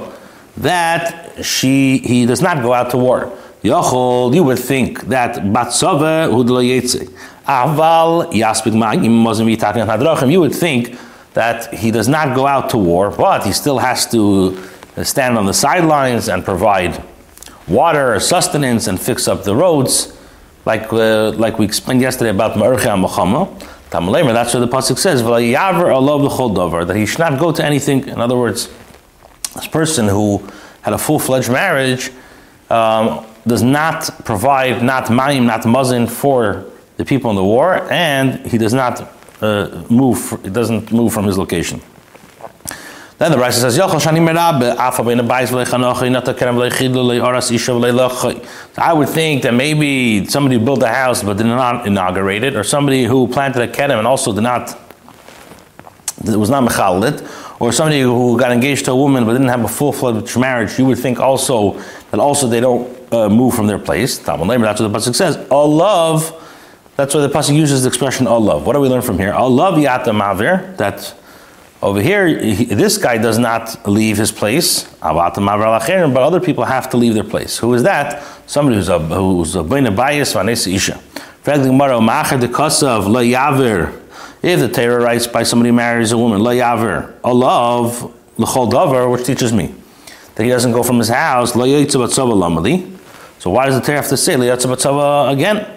that 0.57 1.43
she, 1.43 1.97
he 1.97 2.27
does 2.27 2.43
not 2.43 2.61
go 2.61 2.73
out 2.73 2.91
to 2.91 2.97
war. 2.99 3.35
Yochol, 3.63 4.35
you 4.35 4.43
would 4.43 4.59
think 4.59 5.01
that 5.05 5.37
batzava 5.55 6.29
hudlo 6.29 6.61
yetze. 6.61 7.11
Aval 7.47 8.31
yaspik 8.31 8.73
ma'im 8.73 9.23
wasn't 9.23 9.49
mitakin 9.49 9.87
hadrachim. 9.87 10.31
You 10.31 10.41
would 10.41 10.53
think 10.53 10.95
that 11.33 11.73
he 11.73 11.89
does 11.89 12.07
not 12.07 12.35
go 12.35 12.45
out 12.45 12.69
to 12.69 12.77
war, 12.77 13.09
but 13.09 13.43
he 13.43 13.51
still 13.51 13.79
has 13.79 14.05
to 14.11 14.55
stand 15.01 15.39
on 15.39 15.47
the 15.47 15.55
sidelines 15.55 16.29
and 16.29 16.45
provide 16.45 17.03
water, 17.67 18.19
sustenance, 18.19 18.85
and 18.85 19.01
fix 19.01 19.27
up 19.27 19.43
the 19.43 19.55
roads, 19.55 20.12
like 20.65 20.91
uh, 20.93 21.31
like 21.31 21.59
we 21.59 21.65
explained 21.65 22.01
yesterday 22.01 22.29
about 22.29 22.55
Ma'urcha 22.55 22.95
Machama. 22.97 23.49
That's 24.33 24.53
what 24.53 24.59
the 24.59 24.67
pasuk 24.67 24.97
says. 24.97 25.21
That 25.21 26.95
he 26.95 27.05
should 27.05 27.19
not 27.19 27.39
go 27.39 27.51
to 27.51 27.63
anything. 27.63 28.07
In 28.07 28.19
other 28.19 28.37
words, 28.37 28.69
this 29.53 29.67
person 29.67 30.07
who 30.07 30.41
had 30.81 30.93
a 30.93 30.97
full-fledged 30.97 31.51
marriage. 31.51 32.11
Um, 32.69 33.25
does 33.45 33.63
not 33.63 34.09
provide 34.25 34.81
not 34.83 35.05
mayim, 35.05 35.45
not 35.45 35.65
mazin 35.65 36.07
for 36.07 36.65
the 36.97 37.05
people 37.05 37.29
in 37.29 37.35
the 37.35 37.43
war, 37.43 37.87
and 37.91 38.45
he 38.45 38.57
does 38.57 38.73
not 38.73 39.01
uh, 39.41 39.83
move. 39.89 40.39
He 40.43 40.49
doesn't 40.49 40.91
move 40.91 41.13
from 41.13 41.25
his 41.25 41.37
location. 41.37 41.81
Then 43.23 43.31
the 43.31 43.37
Rashi 43.37 43.53
says, 43.53 43.79
I 48.77 48.93
would 48.93 49.07
think 49.07 49.43
that 49.43 49.53
maybe 49.53 50.25
somebody 50.25 50.57
built 50.57 50.83
a 50.83 50.89
house 50.89 51.23
but 51.23 51.37
did 51.37 51.45
not 51.45 51.87
inaugurate 51.87 52.43
it, 52.43 52.57
or 52.57 52.65
somebody 52.65 53.05
who 53.05 53.29
planted 53.29 53.61
a 53.61 53.67
kedem 53.69 53.97
and 53.97 54.05
also 54.05 54.33
did 54.33 54.41
not, 54.41 54.77
it 56.25 56.35
was 56.35 56.49
not 56.49 56.69
mechalit, 56.69 57.25
or 57.61 57.71
somebody 57.71 58.01
who 58.01 58.37
got 58.37 58.51
engaged 58.51 58.83
to 58.85 58.91
a 58.91 58.95
woman 58.97 59.23
but 59.23 59.31
didn't 59.31 59.47
have 59.47 59.63
a 59.63 59.69
full-fledged 59.69 60.37
marriage, 60.37 60.77
you 60.77 60.83
would 60.83 60.99
think 60.99 61.21
also 61.21 61.81
that 62.11 62.19
also 62.19 62.45
they 62.45 62.59
don't 62.59 63.13
uh, 63.13 63.29
move 63.29 63.55
from 63.55 63.67
their 63.67 63.79
place. 63.79 64.17
That's 64.17 64.37
what 64.37 64.47
the 64.49 64.89
pasuk 64.89 65.15
says. 65.15 65.37
Allah. 65.49 66.19
That's 66.97 67.15
why 67.15 67.21
the 67.21 67.29
pasuk 67.29 67.55
uses 67.55 67.83
the 67.83 67.87
expression 67.87 68.27
Allah. 68.27 68.57
What 68.57 68.73
do 68.73 68.81
we 68.81 68.89
learn 68.89 69.01
from 69.01 69.17
here? 69.17 69.31
Allah 69.31 69.71
yata 69.71 70.11
mavir. 70.11 70.75
That 70.75 71.15
over 71.83 72.01
here, 72.01 72.27
he, 72.27 72.65
this 72.65 72.97
guy 72.97 73.17
does 73.17 73.37
not 73.37 73.87
leave 73.87 74.17
his 74.17 74.31
place. 74.31 74.87
But 75.01 75.11
other 75.11 76.39
people 76.39 76.63
have 76.63 76.89
to 76.91 76.97
leave 76.97 77.13
their 77.13 77.25
place. 77.25 77.57
Who 77.57 77.73
is 77.73 77.83
that? 77.83 78.23
Somebody 78.47 78.77
who's 78.77 78.87
a 78.87 78.99
who's 78.99 79.55
a 79.55 79.63
bayis 79.63 80.33
vanesa 80.33 80.73
isha. 80.73 80.97
If 84.45 84.59
the 84.59 84.67
writes 84.99 85.25
by 85.27 85.43
somebody 85.43 85.69
who 85.69 85.75
marries 85.75 86.11
a 86.13 86.17
woman, 86.17 86.41
lo 86.41 86.51
yaver, 86.51 87.13
a 87.21 87.33
love, 87.33 88.13
l'chol 88.37 89.11
which 89.11 89.25
teaches 89.25 89.51
me 89.51 89.75
that 90.35 90.43
he 90.43 90.49
doesn't 90.49 90.71
go 90.71 90.83
from 90.83 90.99
his 90.99 91.09
house. 91.09 91.51
So 91.51 91.59
why 91.59 91.67
does 93.65 93.75
the 93.75 93.81
Torah 93.85 93.97
have 93.97 94.07
to 94.07 94.15
say 94.15 94.37
lo 94.37 95.27
again? 95.27 95.67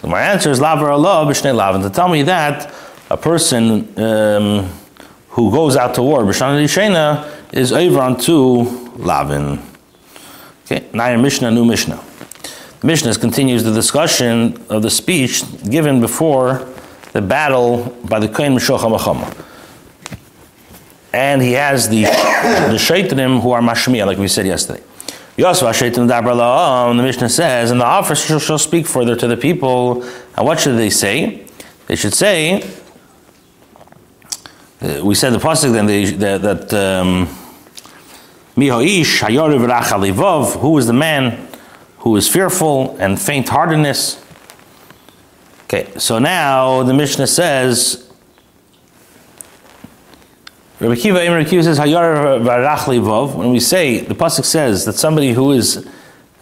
So 0.00 0.08
my 0.08 0.22
answer 0.22 0.50
is 0.50 0.58
lavar 0.58 0.88
Allah 0.88 1.24
b'shnei 1.24 1.54
lavin 1.54 1.82
to 1.82 1.90
tell 1.90 2.08
me 2.08 2.24
that 2.24 2.74
a 3.10 3.16
person 3.16 3.96
um, 3.98 4.68
who 5.34 5.50
goes 5.50 5.76
out 5.76 5.94
to 5.94 6.02
war 6.02 6.22
b'shana 6.22 6.62
yishena 6.62 7.28
is 7.52 7.72
over 7.72 8.00
onto 8.00 8.62
lavin. 8.96 9.60
Okay, 10.64 10.88
your 10.92 11.18
Mishnah, 11.18 11.50
new 11.50 11.64
Mishnah. 11.64 12.02
The 12.80 12.86
Mishnah 12.86 13.14
continues 13.16 13.64
the 13.64 13.72
discussion 13.72 14.64
of 14.70 14.82
the 14.82 14.90
speech 14.90 15.42
given 15.68 16.00
before 16.00 16.66
the 17.12 17.20
battle 17.20 17.96
by 18.08 18.18
the 18.18 18.28
Kohen 18.28 18.54
Mishocha 18.54 18.90
Machama. 18.90 19.44
And 21.12 21.42
he 21.42 21.52
has 21.52 21.88
the 21.88 22.02
the 22.04 22.78
shaitanim 22.78 23.40
who 23.40 23.50
are 23.50 23.60
mashmiya, 23.60 24.06
like 24.06 24.18
we 24.18 24.28
said 24.28 24.46
yesterday. 24.46 24.82
Yosva 25.36 25.74
shaitan 25.74 26.06
dabrala. 26.08 26.96
The 26.96 27.02
Mishnah 27.02 27.28
says, 27.28 27.72
and 27.72 27.80
the 27.80 27.84
officer 27.84 28.38
shall 28.38 28.58
speak 28.58 28.86
further 28.86 29.16
to 29.16 29.26
the 29.26 29.36
people. 29.36 30.04
And 30.36 30.46
what 30.46 30.60
should 30.60 30.78
they 30.78 30.90
say? 30.90 31.44
They 31.88 31.96
should 31.96 32.14
say. 32.14 32.62
Uh, 34.84 35.04
we 35.04 35.14
said 35.14 35.32
the 35.32 35.38
pasuk 35.38 35.72
then 35.72 35.86
that. 35.86 36.74
um, 36.74 37.28
Mihoish, 38.56 39.20
Hayoriv 39.20 39.66
Rachalivov, 39.68 40.60
who 40.60 40.78
is 40.78 40.86
the 40.86 40.92
man 40.92 41.48
who 41.98 42.14
is 42.16 42.28
fearful 42.28 42.96
and 43.00 43.20
faint 43.20 43.48
heartedness. 43.48 44.24
Okay, 45.64 45.90
so 45.98 46.20
now 46.20 46.84
the 46.84 46.94
Mishnah 46.94 47.26
says, 47.26 48.12
Rabbi 50.78 50.94
Kiva, 50.94 51.44
Kiva 51.44 51.64
says, 51.64 51.78
Hayar 51.78 53.34
When 53.36 53.50
we 53.50 53.58
say, 53.58 53.98
the 53.98 54.14
Pasuk 54.14 54.44
says 54.44 54.84
that 54.84 54.92
somebody 54.92 55.32
who 55.32 55.50
is 55.50 55.88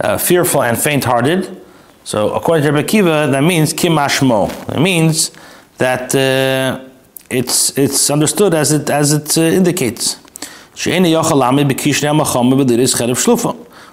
uh, 0.00 0.18
fearful 0.18 0.62
and 0.62 0.76
faint 0.76 1.04
hearted, 1.04 1.62
so 2.04 2.34
according 2.34 2.66
to 2.66 2.72
Rabbi 2.72 2.86
Kiva, 2.86 3.28
that 3.30 3.42
means 3.42 3.72
Kimashmo. 3.72 4.76
It 4.76 4.80
means 4.80 5.30
that 5.78 6.14
uh, 6.14 6.91
it's, 7.32 7.76
it's 7.78 8.10
understood 8.10 8.54
as 8.54 8.72
it, 8.72 8.90
as 8.90 9.12
it 9.12 9.38
uh, 9.38 9.42
indicates. 9.42 10.16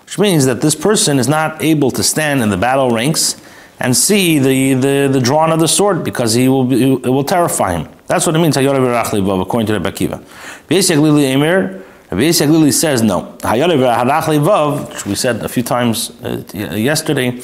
Which 0.03 0.19
means 0.19 0.45
that 0.45 0.61
this 0.61 0.75
person 0.75 1.19
is 1.19 1.27
not 1.27 1.61
able 1.61 1.91
to 1.91 2.03
stand 2.03 2.41
in 2.41 2.49
the 2.49 2.57
battle 2.57 2.91
ranks 2.91 3.35
and 3.79 3.95
see 3.95 4.39
the, 4.39 4.73
the, 4.73 5.09
the 5.11 5.19
drawing 5.19 5.51
of 5.51 5.59
the 5.59 5.67
sword 5.67 6.03
because 6.03 6.33
he 6.33 6.49
will 6.49 6.65
be, 6.65 6.93
it 6.93 7.05
will 7.05 7.23
terrify 7.23 7.77
him. 7.77 7.87
That's 8.07 8.25
what 8.25 8.35
it 8.35 8.39
means, 8.39 8.57
according 8.57 9.67
to 9.67 9.73
Rebbe 9.73 9.91
Kiva. 9.91 10.23
Basically, 10.67 11.31
Emir, 11.31 11.85
Basically 12.09 12.71
says 12.71 13.03
no. 13.03 13.37
Which 13.43 15.05
we 15.05 15.15
said 15.15 15.43
a 15.43 15.49
few 15.49 15.61
times 15.61 16.09
uh, 16.23 16.41
yesterday, 16.55 17.39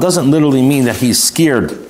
doesn't 0.00 0.30
literally 0.30 0.62
mean 0.62 0.84
that 0.86 0.96
he's 0.96 1.22
scared 1.22 1.85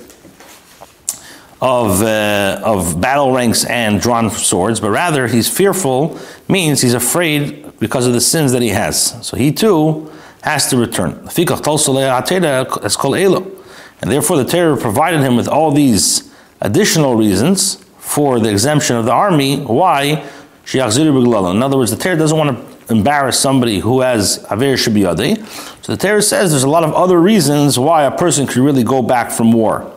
of, 1.61 2.01
uh, 2.01 2.61
of 2.63 3.01
battle 3.01 3.33
ranks 3.33 3.65
and 3.65 3.99
drawn 3.99 4.29
swords, 4.29 4.79
but 4.79 4.91
rather 4.91 5.27
he's 5.27 5.49
fearful, 5.49 6.19
means 6.47 6.81
he's 6.81 6.93
afraid 6.93 7.79
because 7.79 8.05
of 8.05 8.13
the 8.13 8.21
sins 8.21 8.51
that 8.51 8.61
he 8.61 8.69
has. 8.69 9.25
So 9.25 9.37
he 9.37 9.51
too 9.51 10.11
has 10.43 10.69
to 10.69 10.77
return. 10.77 11.27
And 14.01 14.11
therefore 14.11 14.37
the 14.37 14.45
terror 14.45 14.77
provided 14.77 15.21
him 15.21 15.35
with 15.35 15.47
all 15.47 15.71
these 15.71 16.31
additional 16.61 17.15
reasons 17.15 17.83
for 17.97 18.39
the 18.39 18.49
exemption 18.49 18.95
of 18.95 19.05
the 19.05 19.11
army. 19.11 19.59
Why? 19.59 20.23
In 20.73 20.81
other 20.81 21.77
words, 21.77 21.91
the 21.91 21.97
terror 21.97 22.17
doesn't 22.17 22.37
want 22.37 22.57
to 22.57 22.93
embarrass 22.93 23.39
somebody 23.39 23.79
who 23.79 24.01
has 24.01 24.45
Aver 24.51 24.75
Shibiyade. 24.75 25.45
So 25.83 25.93
the 25.93 25.97
terror 25.97 26.21
says 26.21 26.51
there's 26.51 26.63
a 26.63 26.69
lot 26.69 26.83
of 26.83 26.93
other 26.93 27.19
reasons 27.19 27.77
why 27.79 28.03
a 28.03 28.15
person 28.15 28.47
could 28.47 28.57
really 28.57 28.83
go 28.83 29.01
back 29.01 29.31
from 29.31 29.51
war. 29.51 29.91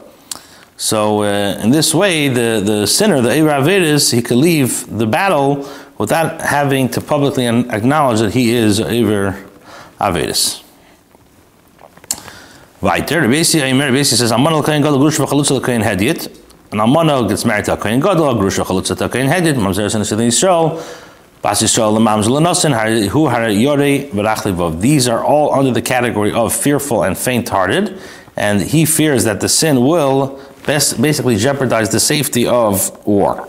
So 0.81 1.25
uh, 1.25 1.61
in 1.63 1.73
this 1.73 1.95
way, 1.95 2.29
the, 2.29 2.63
the 2.65 2.87
sinner, 2.87 3.21
the 3.21 3.29
Avedis, 3.29 4.11
he 4.15 4.23
could 4.23 4.39
leave 4.39 4.87
the 4.89 5.07
battle 5.07 5.69
without 5.99 6.41
having 6.41 6.89
to 6.89 7.03
publicly 7.03 7.47
acknowledge 7.47 8.21
that 8.21 8.33
he 8.33 8.53
is 8.53 8.81
Eber 8.81 9.47
Avedis. 10.01 10.63
Weiter, 12.81 13.31
says, 14.05 14.31
Gadol 14.31 14.63
v'chalutza. 14.63 16.31
And 16.73 17.29
gets 17.29 17.45
married 17.45 17.67
to 17.67 17.77
Gadol, 17.77 18.35
v'chalutza 18.37 18.97
Mamzer 18.97 19.91
Yisrael, 20.31 20.79
Bas 21.43 21.63
Yisrael 21.63 23.07
Hu 23.09 23.27
Yorei 23.27 24.11
V'rachli 24.13 24.81
These 24.81 25.09
are 25.09 25.23
all 25.23 25.53
under 25.53 25.73
the 25.73 25.83
category 25.83 26.33
of 26.33 26.55
fearful 26.55 27.03
and 27.03 27.19
faint-hearted, 27.19 28.01
and 28.35 28.63
he 28.63 28.87
fears 28.87 29.25
that 29.25 29.41
the 29.43 29.49
sin 29.51 29.83
will 29.83 30.41
basically 30.67 31.37
jeopardize 31.37 31.91
the 31.91 32.01
safety 32.01 32.47
of 32.47 33.07
war. 33.07 33.49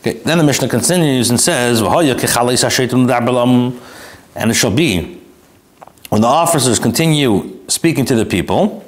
Okay, 0.00 0.14
then 0.24 0.38
the 0.38 0.44
Mishnah 0.44 0.68
continues 0.68 1.30
and 1.30 1.38
says, 1.38 1.82
and 4.36 4.50
it 4.50 4.54
shall 4.54 4.70
be 4.70 5.20
when 6.10 6.22
the 6.22 6.26
officers 6.26 6.78
continue 6.80 7.60
speaking 7.68 8.04
to 8.06 8.16
the 8.16 8.26
people, 8.26 8.84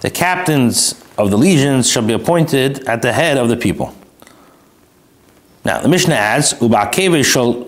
the 0.00 0.10
captains 0.10 1.02
of 1.18 1.30
the 1.30 1.36
legions 1.36 1.90
shall 1.90 2.04
be 2.06 2.12
appointed 2.12 2.86
at 2.88 3.02
the 3.02 3.12
head 3.12 3.36
of 3.36 3.48
the 3.48 3.56
people. 3.56 3.94
Now, 5.64 5.80
the 5.80 5.88
Mishnah 5.88 6.14
adds, 6.14 6.54
shall 7.24 7.64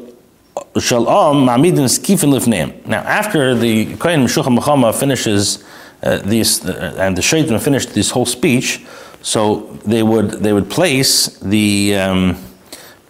Shalom 0.79 1.47
Mamidin 1.47 1.89
Skifin 1.89 2.33
Lifneim. 2.33 2.87
Now, 2.87 3.01
after 3.01 3.57
the 3.57 3.97
Kohen 3.97 4.25
Meshucha 4.25 4.57
Mechama 4.57 4.95
finishes 4.95 5.65
uh, 6.03 6.19
these, 6.19 6.65
uh, 6.65 6.95
and 6.99 7.17
the 7.17 7.23
Shaitan 7.23 7.59
finished 7.59 7.93
this 7.95 8.11
whole 8.11 8.27
speech, 8.27 8.85
so 9.23 9.79
they 9.85 10.03
would 10.03 10.31
they 10.31 10.53
would 10.53 10.71
place 10.71 11.39
the, 11.39 11.97
um, 11.97 12.37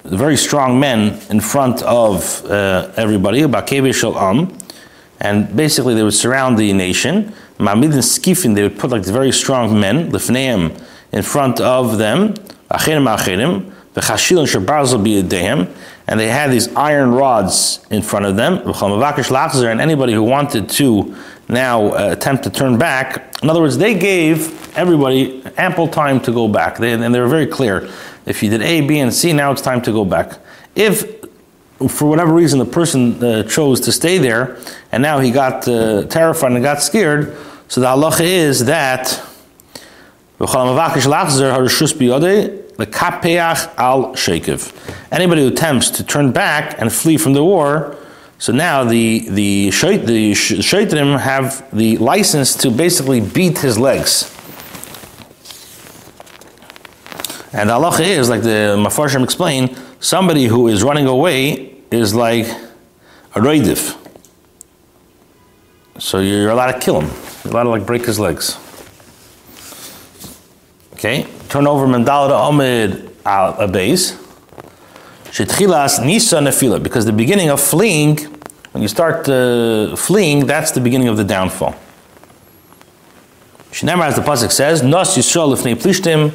the 0.04 0.16
very 0.16 0.36
strong 0.38 0.80
men 0.80 1.20
in 1.28 1.40
front 1.40 1.82
of 1.82 2.44
uh, 2.46 2.90
everybody, 2.96 3.42
Bakeve 3.42 3.94
Shalom, 3.94 4.56
and 5.20 5.54
basically 5.54 5.94
they 5.94 6.02
would 6.02 6.14
surround 6.14 6.56
the 6.58 6.72
nation. 6.72 7.34
Mamidin 7.58 7.98
Skifin, 7.98 8.54
they 8.54 8.62
would 8.62 8.78
put 8.78 8.90
like 8.90 9.04
very 9.04 9.32
strong 9.32 9.78
men, 9.78 10.10
Lifneim, 10.10 10.82
in 11.12 11.22
front 11.22 11.60
of 11.60 11.98
them, 11.98 12.34
Acherim 12.70 13.06
Chashil 14.00 14.40
and 14.40 14.48
Shabarzel 14.48 15.00
Biyadehim, 15.04 15.68
and 16.06 16.20
they 16.20 16.28
had 16.28 16.50
these 16.50 16.74
iron 16.74 17.12
rods 17.12 17.84
in 17.90 18.02
front 18.02 18.26
of 18.26 18.36
them. 18.36 18.58
And 18.58 19.80
anybody 19.80 20.12
who 20.12 20.22
wanted 20.22 20.68
to 20.70 21.16
now 21.48 21.92
uh, 21.92 22.10
attempt 22.12 22.44
to 22.44 22.50
turn 22.50 22.78
back, 22.78 23.38
in 23.42 23.50
other 23.50 23.60
words, 23.60 23.78
they 23.78 23.94
gave 23.94 24.76
everybody 24.76 25.42
ample 25.56 25.88
time 25.88 26.20
to 26.22 26.32
go 26.32 26.48
back. 26.48 26.78
They, 26.78 26.92
and 26.92 27.14
they 27.14 27.20
were 27.20 27.28
very 27.28 27.46
clear. 27.46 27.88
If 28.26 28.42
you 28.42 28.50
did 28.50 28.62
A, 28.62 28.86
B, 28.86 28.98
and 28.98 29.12
C, 29.12 29.32
now 29.32 29.52
it's 29.52 29.62
time 29.62 29.82
to 29.82 29.92
go 29.92 30.04
back. 30.04 30.38
If 30.74 31.24
for 31.88 32.08
whatever 32.08 32.32
reason 32.32 32.58
the 32.58 32.64
person 32.64 33.22
uh, 33.22 33.42
chose 33.42 33.80
to 33.80 33.92
stay 33.92 34.16
there 34.18 34.56
and 34.92 35.02
now 35.02 35.18
he 35.18 35.30
got 35.30 35.66
uh, 35.66 36.04
terrified 36.04 36.52
and 36.52 36.62
got 36.62 36.82
scared, 36.82 37.36
so 37.68 37.80
the 37.80 37.86
halacha 37.86 38.20
is 38.20 38.66
that 38.66 39.22
the 42.76 42.86
kapeach 42.86 43.72
al 43.76 44.14
shekev. 44.14 44.72
Anybody 45.12 45.42
who 45.42 45.48
attempts 45.48 45.90
to 45.90 46.04
turn 46.04 46.32
back 46.32 46.80
and 46.80 46.92
flee 46.92 47.16
from 47.16 47.32
the 47.32 47.44
war, 47.44 47.96
so 48.38 48.52
now 48.52 48.84
the 48.84 49.28
the 49.30 49.68
shait, 49.68 50.06
the 50.06 50.32
shaitrim 50.32 51.18
have 51.18 51.64
the 51.72 51.96
license 51.98 52.54
to 52.56 52.70
basically 52.70 53.20
beat 53.20 53.58
his 53.58 53.78
legs. 53.78 54.30
And 57.52 57.70
the 57.70 57.74
halacha 57.74 58.00
is 58.00 58.28
like 58.28 58.42
the 58.42 58.76
mafarshim 58.76 59.22
explain: 59.22 59.76
somebody 60.00 60.46
who 60.46 60.68
is 60.68 60.82
running 60.82 61.06
away 61.06 61.76
is 61.90 62.14
like 62.14 62.46
a 63.34 63.40
reidif. 63.40 63.96
So 65.98 66.18
you're 66.18 66.50
allowed 66.50 66.72
to 66.72 66.80
kill 66.80 67.00
him. 67.00 67.10
You're 67.44 67.52
allowed 67.52 67.62
to 67.64 67.68
like 67.70 67.86
break 67.86 68.04
his 68.04 68.18
legs. 68.18 68.58
Okay, 70.94 71.26
turn 71.48 71.66
over 71.66 71.86
Mandala 71.86 72.28
to 72.28 72.36
Amid 72.36 73.10
a 73.24 73.68
base. 73.68 74.12
Shetchilas 75.24 76.04
Nisa 76.04 76.38
Nefila, 76.38 76.82
because 76.82 77.04
the 77.04 77.12
beginning 77.12 77.50
of 77.50 77.60
fleeing, 77.60 78.18
when 78.72 78.82
you 78.82 78.88
start 78.88 79.28
uh, 79.28 79.96
fleeing, 79.96 80.46
that's 80.46 80.70
the 80.70 80.80
beginning 80.80 81.08
of 81.08 81.16
the 81.16 81.24
downfall. 81.24 81.74
Shneimar, 83.70 84.06
as 84.06 84.16
the 84.16 84.22
pasuk 84.22 84.52
says, 84.52 84.82
Nos 84.82 85.16
Yisrael 85.16 85.52
Lifnei 85.52 85.74
Plishtim, 85.74 86.32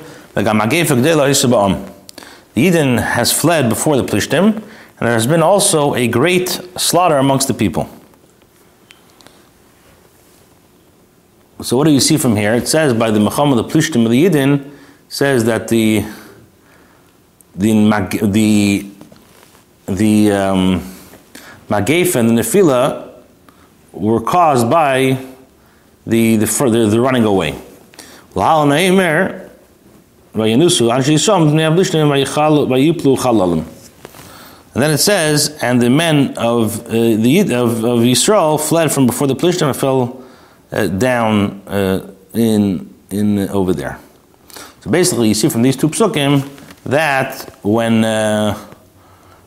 The 2.53 2.61
Eden 2.61 2.97
has 2.97 3.31
fled 3.31 3.69
before 3.69 3.95
the 3.95 4.03
Plishtim, 4.03 4.55
and 4.55 4.63
there 4.99 5.13
has 5.13 5.27
been 5.27 5.41
also 5.41 5.95
a 5.95 6.07
great 6.07 6.49
slaughter 6.75 7.17
amongst 7.17 7.47
the 7.47 7.53
people. 7.53 7.89
So 11.61 11.77
what 11.77 11.85
do 11.85 11.91
you 11.91 11.99
see 11.99 12.17
from 12.17 12.35
here? 12.35 12.53
It 12.53 12.67
says 12.67 12.93
by 12.93 13.11
the 13.11 13.19
Muhammad 13.19 13.57
the 13.57 13.63
Plishtim 13.63 14.05
of 14.05 14.11
the 14.11 14.25
Yidden 14.25 14.71
says 15.09 15.43
that 15.45 15.67
the 15.67 16.05
the 17.55 17.73
the 18.21 18.85
the 19.87 20.31
um, 20.31 20.81
and 21.69 22.29
the 22.29 22.41
Nefila 22.41 23.11
were 23.91 24.21
caused 24.21 24.69
by 24.69 25.17
the 26.05 26.35
the, 26.37 26.45
the, 26.45 26.87
the 26.87 27.01
running 27.01 27.25
away. 27.25 27.59
And 34.75 34.83
then 34.83 34.91
it 34.91 34.99
says, 34.99 35.57
and 35.63 35.81
the 35.81 35.89
men 35.89 36.37
of 36.37 36.85
uh, 36.85 36.91
the 36.91 37.39
of, 37.51 37.83
of 37.83 37.99
Yisrael 38.01 38.59
fled 38.59 38.91
from 38.91 39.07
before 39.07 39.25
the 39.27 39.35
Plishtim 39.35 39.67
and 39.67 39.75
fell 39.75 40.23
uh, 40.71 40.85
down 40.87 41.61
uh, 41.67 42.11
in 42.33 42.93
in 43.09 43.49
over 43.49 43.73
there. 43.73 43.99
So 44.81 44.89
basically, 44.89 45.27
you 45.27 45.33
see 45.33 45.49
from 45.49 45.61
these 45.61 45.75
two 45.75 45.89
psukim 45.89 46.47
that 46.83 47.57
when 47.63 48.03
uh, 48.05 48.57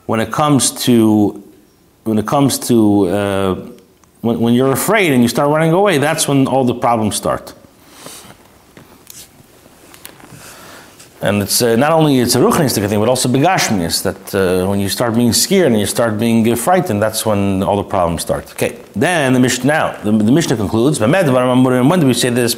when 0.07 0.21
it 0.21 0.31
comes 0.31 0.71
to 0.85 1.43
when 2.05 2.19
it 2.19 2.27
comes 2.27 2.59
to 2.69 3.09
uh, 3.09 3.55
when, 4.21 4.41
when 4.41 4.55
you're 4.55 4.73
afraid 4.73 5.13
and 5.13 5.23
you 5.23 5.29
start 5.29 5.49
running 5.49 5.73
away, 5.73 5.99
that's 5.99 6.29
when 6.29 6.47
all 6.47 6.65
the 6.65 6.75
problems 6.75 7.17
start. 7.17 7.55
And 11.23 11.41
it's 11.41 11.63
uh, 11.63 11.77
not 11.77 11.93
only 11.93 12.19
it's 12.19 12.35
a 12.35 12.41
ruchnistic 12.41 12.89
thing, 12.89 12.99
but 12.99 13.09
also 13.09 13.29
begashmius, 13.29 14.03
that 14.03 14.35
uh, 14.35 14.67
when 14.69 14.81
you 14.81 14.89
start 14.89 15.15
being 15.15 15.33
scared 15.33 15.71
and 15.71 15.79
you 15.79 15.87
start 15.87 16.19
being 16.19 16.51
uh, 16.51 16.57
frightened, 16.57 17.01
that's 17.01 17.25
when 17.25 17.63
all 17.63 17.77
the 17.77 17.85
problems 17.89 18.23
start. 18.23 18.51
Okay, 18.51 18.77
then 18.97 19.33
the 19.33 19.39
Mishnah, 19.39 19.65
now, 19.65 20.03
the, 20.03 20.11
the 20.11 20.33
Mishnah 20.33 20.57
concludes, 20.57 20.99
when 20.99 21.13
do 21.13 22.07
we 22.07 22.15
say 22.15 22.31
this? 22.31 22.57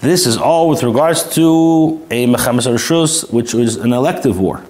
This 0.00 0.26
is 0.26 0.38
all 0.38 0.70
with 0.70 0.82
regards 0.82 1.24
to 1.34 2.02
a 2.10 2.26
Mechamas 2.26 2.66
Rishus, 2.66 3.30
which 3.30 3.54
is 3.54 3.76
an 3.76 3.92
elective 3.92 4.40
war. 4.40 4.64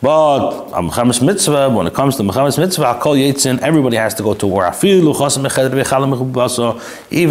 But 0.00 0.68
a 0.68 0.80
Mechamas 0.80 1.20
Mitzvah, 1.26 1.70
when 1.70 1.88
it 1.88 1.94
comes 1.94 2.16
to 2.18 2.22
Mechamas 2.22 2.56
Mitzvah, 2.56 3.00
Kol 3.02 3.16
Yetzin, 3.16 3.60
everybody 3.62 3.96
has 3.96 4.14
to 4.14 4.22
go 4.22 4.32
to 4.34 4.46
war. 4.46 4.64
Even 4.66 5.08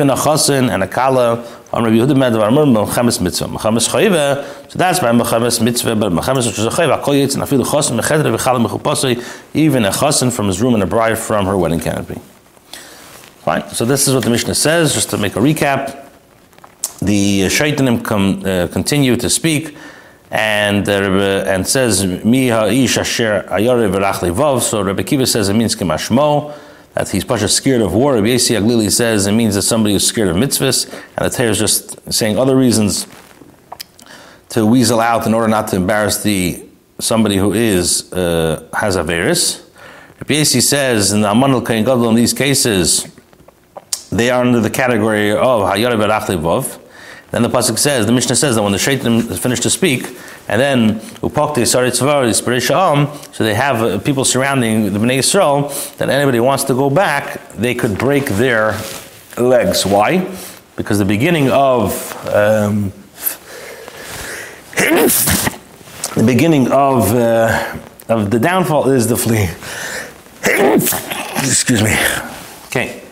a 0.10 0.16
Chasin 0.16 0.70
and 0.70 0.84
a 0.84 0.88
Kala, 0.88 1.46
on 1.72 1.86
Rabbi 1.86 1.96
Yehuda 1.96 2.18
Med, 2.18 2.34
Mechamas 2.34 3.22
Mitzvah. 3.22 3.48
Mechamas 3.48 3.88
Chayiva, 3.88 4.44
so 4.70 4.78
that's 4.78 5.00
by 5.00 5.14
Mechamas 5.14 5.62
Mitzvah, 5.64 5.96
but 5.96 6.12
Mechamas 6.12 6.46
Rishus 6.46 6.68
Chayiva, 6.72 7.02
Kol 7.02 7.14
Yetzin, 7.14 7.42
Afilu 7.42 7.64
Chasin, 7.64 7.98
Mecheder 7.98 8.36
V'chalam 8.36 9.48
even 9.54 9.86
a 9.86 9.92
Chasin 9.92 10.30
from 10.30 10.48
his 10.48 10.62
room 10.62 10.74
and 10.74 10.84
a 10.84 10.88
bride 10.88 11.18
from 11.18 11.46
her 11.46 11.58
wedding 11.58 11.80
canopy. 11.80 12.20
Fine, 13.46 13.70
so 13.70 13.86
this 13.86 14.10
is 14.10 14.14
what 14.14 14.26
the 14.26 14.30
Mishnah 14.30 14.56
says, 14.56 14.94
just 14.94 15.10
to 15.12 15.18
make 15.18 15.38
a 15.38 15.40
recap 15.40 16.03
the 17.06 17.42
shaitanim 17.48 18.04
com, 18.04 18.44
uh, 18.46 18.68
continue 18.68 19.16
to 19.16 19.30
speak 19.30 19.76
and 20.34 20.90
uh, 20.90 21.44
and 21.46 21.68
says 21.68 22.06
mi 22.26 22.48
ha'ish 22.48 22.98
asher 22.98 23.46
ayare 23.50 23.92
v'rach 23.92 24.62
So 24.62 24.82
Rabbi 24.82 25.04
Kiva 25.04 25.28
says 25.28 25.50
it 25.50 25.54
means 25.54 25.76
kemashmo 25.76 26.58
that 26.96 27.10
he's 27.10 27.24
pasha 27.24 27.48
scared 27.48 27.82
of 27.82 27.94
war. 27.94 28.16
Rabbi 28.16 28.28
Yasi 28.28 28.56
Aglili 28.56 28.92
says 28.92 29.28
it 29.28 29.32
means 29.32 29.56
that 29.56 29.62
somebody 29.62 29.96
is 29.96 30.06
scared 30.06 30.30
of 30.30 30.36
mitzvahs, 30.36 30.92
and 31.18 31.26
the 31.26 31.36
Torah 31.36 31.50
is 31.50 31.60
just 31.60 32.12
saying 32.12 32.38
other 32.38 32.56
reasons 32.56 33.08
to 34.50 34.66
weasel 34.66 35.00
out 35.00 35.26
in 35.26 35.34
order 35.34 35.48
not 35.48 35.68
to 35.70 35.76
embarrass 35.76 36.24
the 36.24 36.64
somebody 37.00 37.38
who 37.38 37.54
is 37.54 38.12
uh, 38.14 38.68
has 38.74 38.96
a 38.96 39.04
virus. 39.04 39.70
Rabbi 40.20 40.36
Yasi 40.36 40.62
says 40.62 41.12
in 41.12 41.22
the 41.22 41.28
Amanul 41.28 41.66
Kain 41.66 41.84
Gadol 41.84 42.10
in 42.10 42.16
these 42.16 42.34
cases 42.34 43.08
they 44.12 44.30
are 44.30 44.42
under 44.42 44.62
the 44.62 44.70
category 44.70 45.32
of 45.32 45.62
hayare 45.62 45.94
v'rach 45.94 46.80
then 47.34 47.42
the 47.42 47.50
pasuk 47.50 47.80
says, 47.80 48.06
the 48.06 48.12
Mishnah 48.12 48.36
says 48.36 48.54
that 48.56 48.62
when 48.62 48.74
the 48.74 48.78
shaitan 48.78 49.14
is 49.14 49.40
finished 49.40 49.64
to 49.64 49.72
speak, 49.72 50.06
and 50.48 50.62
then 50.62 51.00
upakti 51.24 51.64
sarit 51.64 51.96
so 53.34 53.44
they 53.44 53.56
have 53.56 53.82
uh, 53.82 53.98
people 53.98 54.24
surrounding 54.24 54.94
the 54.94 55.00
bnei 55.00 55.18
Yisrael. 55.18 55.98
That 55.98 56.10
anybody 56.10 56.40
wants 56.40 56.64
to 56.66 56.76
go 56.76 56.92
back, 56.92 57.52
they 57.54 57.74
could 57.74 57.98
break 57.98 58.26
their 58.26 58.80
legs. 59.36 59.84
Why? 59.84 60.32
Because 60.76 61.00
the 61.00 61.06
beginning 61.06 61.50
of 61.50 61.94
um, 62.28 62.92
the 66.16 66.24
beginning 66.24 66.72
of 66.72 67.16
uh, 67.16 67.78
of 68.10 68.30
the 68.30 68.38
downfall 68.38 68.90
is 68.90 69.08
the 69.08 69.18
flea. 69.18 69.50
Excuse 71.44 71.82
me. 71.82 71.96
Okay. 72.68 73.03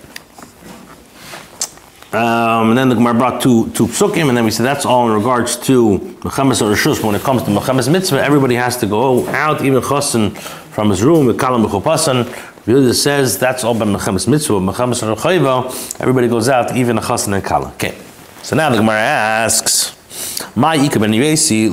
Um, 2.13 2.71
and 2.71 2.77
then 2.77 2.89
the 2.89 2.95
Gemara 2.95 3.13
brought 3.13 3.41
two, 3.41 3.69
two 3.71 3.87
psukim, 3.87 4.27
and 4.27 4.35
then 4.35 4.43
we 4.43 4.51
said 4.51 4.65
that's 4.65 4.85
all 4.85 5.07
in 5.07 5.15
regards 5.15 5.55
to 5.67 5.97
Mechamas 6.23 6.61
or 6.61 6.75
Rishus. 6.75 7.01
When 7.01 7.15
it 7.15 7.21
comes 7.21 7.43
to 7.43 7.51
Mechamas 7.51 7.89
mitzvah, 7.89 8.21
everybody 8.21 8.55
has 8.55 8.75
to 8.77 8.85
go 8.85 9.25
out, 9.29 9.63
even 9.63 9.81
Chassan 9.81 10.37
from 10.37 10.89
his 10.89 11.03
room, 11.03 11.25
with 11.25 11.37
Kalam 11.37 11.65
Mechupasan. 11.65 12.25
Yehuda 12.65 12.93
says 12.93 13.39
that's 13.39 13.63
all 13.63 13.73
by 13.73 13.85
Mechamas 13.85 14.27
mitzvah. 14.27 14.55
Mechamas 14.55 15.01
or 15.03 15.15
Chayva, 15.15 16.01
everybody 16.01 16.27
goes 16.27 16.49
out, 16.49 16.75
even 16.75 16.97
a 16.97 17.01
Chassan 17.01 17.33
and 17.33 17.43
Kalam. 17.45 17.71
Okay. 17.75 17.97
So 18.43 18.57
now 18.57 18.69
the 18.69 18.75
Gemara 18.77 18.99
asks, 18.99 19.95
my 20.55 20.77
Ikab 20.77 21.05
and 21.05 21.13
Yesi. 21.13 21.69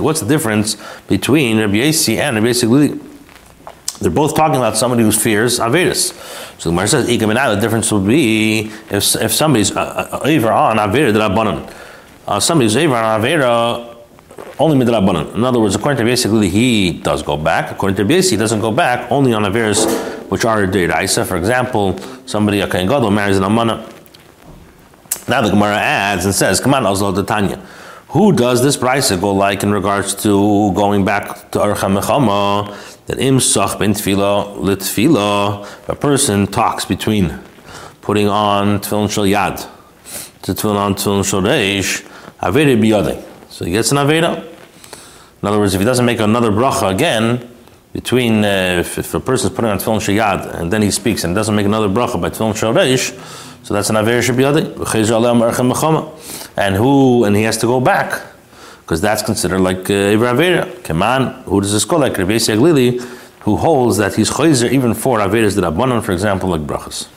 What's 0.00 0.20
the 0.20 0.26
difference 0.26 0.76
between 1.06 1.60
Rabbi 1.60 1.74
Yesi 1.74 2.16
and 2.18 2.34
Rabbi 2.36 2.48
Yesi? 2.48 3.08
They're 4.02 4.10
both 4.10 4.34
talking 4.34 4.56
about 4.56 4.76
somebody 4.76 5.02
who 5.02 5.12
fears 5.12 5.58
Avedis. 5.58 6.12
So 6.60 6.70
the 6.70 6.74
Gemara 6.74 6.88
says, 6.88 7.06
the 7.06 7.58
difference 7.60 7.90
would 7.92 8.06
be 8.06 8.70
if, 8.90 9.16
if 9.16 9.32
somebody's 9.32 9.74
uh, 9.74 9.80
uh, 10.12 10.20
over 10.24 10.52
on 10.52 10.76
Avera 10.76 11.12
Drabanan. 11.12 11.72
Uh, 12.26 12.40
somebody's 12.40 12.76
over 12.76 12.94
on 12.94 13.20
Avera 13.20 13.88
only 14.58 14.84
Midrabanan. 14.84 15.34
In 15.34 15.44
other 15.44 15.60
words, 15.60 15.74
according 15.74 15.98
to 15.98 16.04
basically, 16.04 16.48
he 16.48 16.92
does 16.92 17.22
go 17.22 17.36
back. 17.36 17.70
According 17.72 17.96
to 17.96 18.04
Basi, 18.04 18.30
he 18.32 18.36
doesn't 18.36 18.60
go 18.60 18.70
back 18.70 19.10
only 19.10 19.32
on 19.32 19.42
Averas 19.42 19.86
which 20.32 20.46
are 20.46 20.66
Deiraisa. 20.66 21.26
For 21.26 21.36
example, 21.36 21.98
somebody, 22.26 22.60
a 22.60 22.68
Kain 22.68 22.86
Gadol, 22.86 23.10
marries 23.10 23.36
an 23.36 23.44
Amana. 23.44 23.86
Now 25.28 25.42
the 25.42 25.50
Gemara 25.50 25.76
adds 25.76 26.24
and 26.24 26.34
says, 26.34 26.58
Come 26.58 26.72
on, 26.72 26.84
Azal 26.84 27.26
Tanya. 27.26 27.60
Who 28.12 28.34
does 28.34 28.62
this 28.62 28.76
brisa 28.76 29.18
go 29.18 29.32
like 29.32 29.62
in 29.62 29.72
regards 29.72 30.14
to 30.16 30.70
going 30.74 31.02
back 31.02 31.50
to 31.52 31.58
Archa 31.58 31.88
Mechama? 31.88 33.06
That 33.06 33.18
im 33.18 33.40
sach 33.40 33.78
ben 33.78 33.94
tefillah 33.94 34.58
litfillah, 34.58 35.88
a 35.88 35.94
person 35.94 36.46
talks 36.46 36.84
between 36.84 37.40
putting 38.02 38.28
on 38.28 38.80
tefillin 38.80 39.10
shel 39.10 39.24
yad 39.24 39.66
to 40.42 40.52
tefillin 40.52 40.76
on 40.76 40.94
tefillin 40.94 41.24
shel 41.24 41.40
reish, 41.40 42.06
aveda 42.42 42.78
biyadei. 42.78 43.24
So 43.48 43.64
he 43.64 43.72
gets 43.72 43.92
an 43.92 43.96
aveda. 43.96 44.44
In 45.40 45.48
other 45.48 45.58
words, 45.58 45.72
if 45.72 45.80
he 45.80 45.86
doesn't 45.86 46.04
make 46.04 46.20
another 46.20 46.50
bracha 46.50 46.94
again, 46.94 47.48
between 47.94 48.44
uh, 48.44 48.76
if, 48.80 48.98
if, 48.98 49.14
a 49.14 49.20
person 49.20 49.50
is 49.50 49.56
putting 49.56 49.70
on 49.70 49.78
tefillin 49.78 50.02
shel 50.02 50.14
yad 50.14 50.60
and 50.60 50.70
then 50.70 50.82
he 50.82 50.90
speaks 50.90 51.24
and 51.24 51.34
doesn't 51.34 51.56
make 51.56 51.64
another 51.64 51.88
bracha 51.88 52.20
by 52.20 52.28
tefillin 52.28 52.54
shel 52.54 52.74
reish, 52.74 53.16
so 53.62 53.74
that's 53.74 53.90
an 53.90 53.96
Aver 53.96 54.20
Shabiyadi. 54.20 54.76
And 56.56 56.76
who, 56.76 57.24
and 57.24 57.36
he 57.36 57.42
has 57.44 57.56
to 57.58 57.66
go 57.66 57.80
back, 57.80 58.20
because 58.80 59.00
that's 59.00 59.22
considered 59.22 59.60
like 59.60 59.88
uh, 59.88 60.14
Avera. 60.14 60.66
Keman, 60.82 61.44
who 61.44 61.60
does 61.60 61.72
this 61.72 61.84
call 61.84 62.00
like 62.00 62.18
Rabbi 62.18 62.32
Aglili, 62.32 63.00
who 63.40 63.56
holds 63.56 63.96
that 63.96 64.14
he's 64.14 64.30
Chayzer 64.30 64.70
even 64.70 64.94
for 64.94 65.18
Averas 65.18 65.54
that 65.56 65.64
Abanon, 65.64 66.02
for 66.02 66.12
example, 66.12 66.48
like 66.48 66.62
Brachas. 66.62 67.08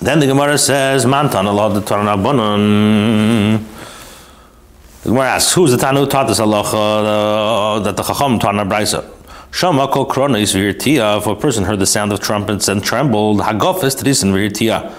Then 0.00 0.20
the 0.20 0.26
Gemara 0.26 0.58
says, 0.58 1.06
Mantan 1.06 1.46
Allah 1.46 1.72
the 1.74 1.80
Torah 1.80 2.16
Abanon. 2.16 3.64
The 5.02 5.08
Gemara 5.10 5.30
asks, 5.30 5.52
who's 5.54 5.70
the 5.70 5.78
Tanu 5.78 6.00
who 6.00 6.06
taught 6.06 6.26
this 6.28 6.40
Allah 6.40 6.62
uh, 6.62 7.78
that 7.80 7.96
the 7.96 8.02
Chacham 8.02 8.34
in 8.34 8.38
Brisa? 8.40 9.15
Shama 9.56 9.88
kol 9.88 10.04
kronis 10.04 10.54
v'irtia, 10.54 11.16
if 11.16 11.26
a 11.26 11.34
person 11.34 11.64
heard 11.64 11.78
the 11.78 11.86
sound 11.86 12.12
of 12.12 12.20
trumpets 12.20 12.68
and 12.68 12.84
trembled, 12.84 13.40
hagofis 13.40 13.96
trisin 13.96 14.30
v'irtia. 14.34 14.92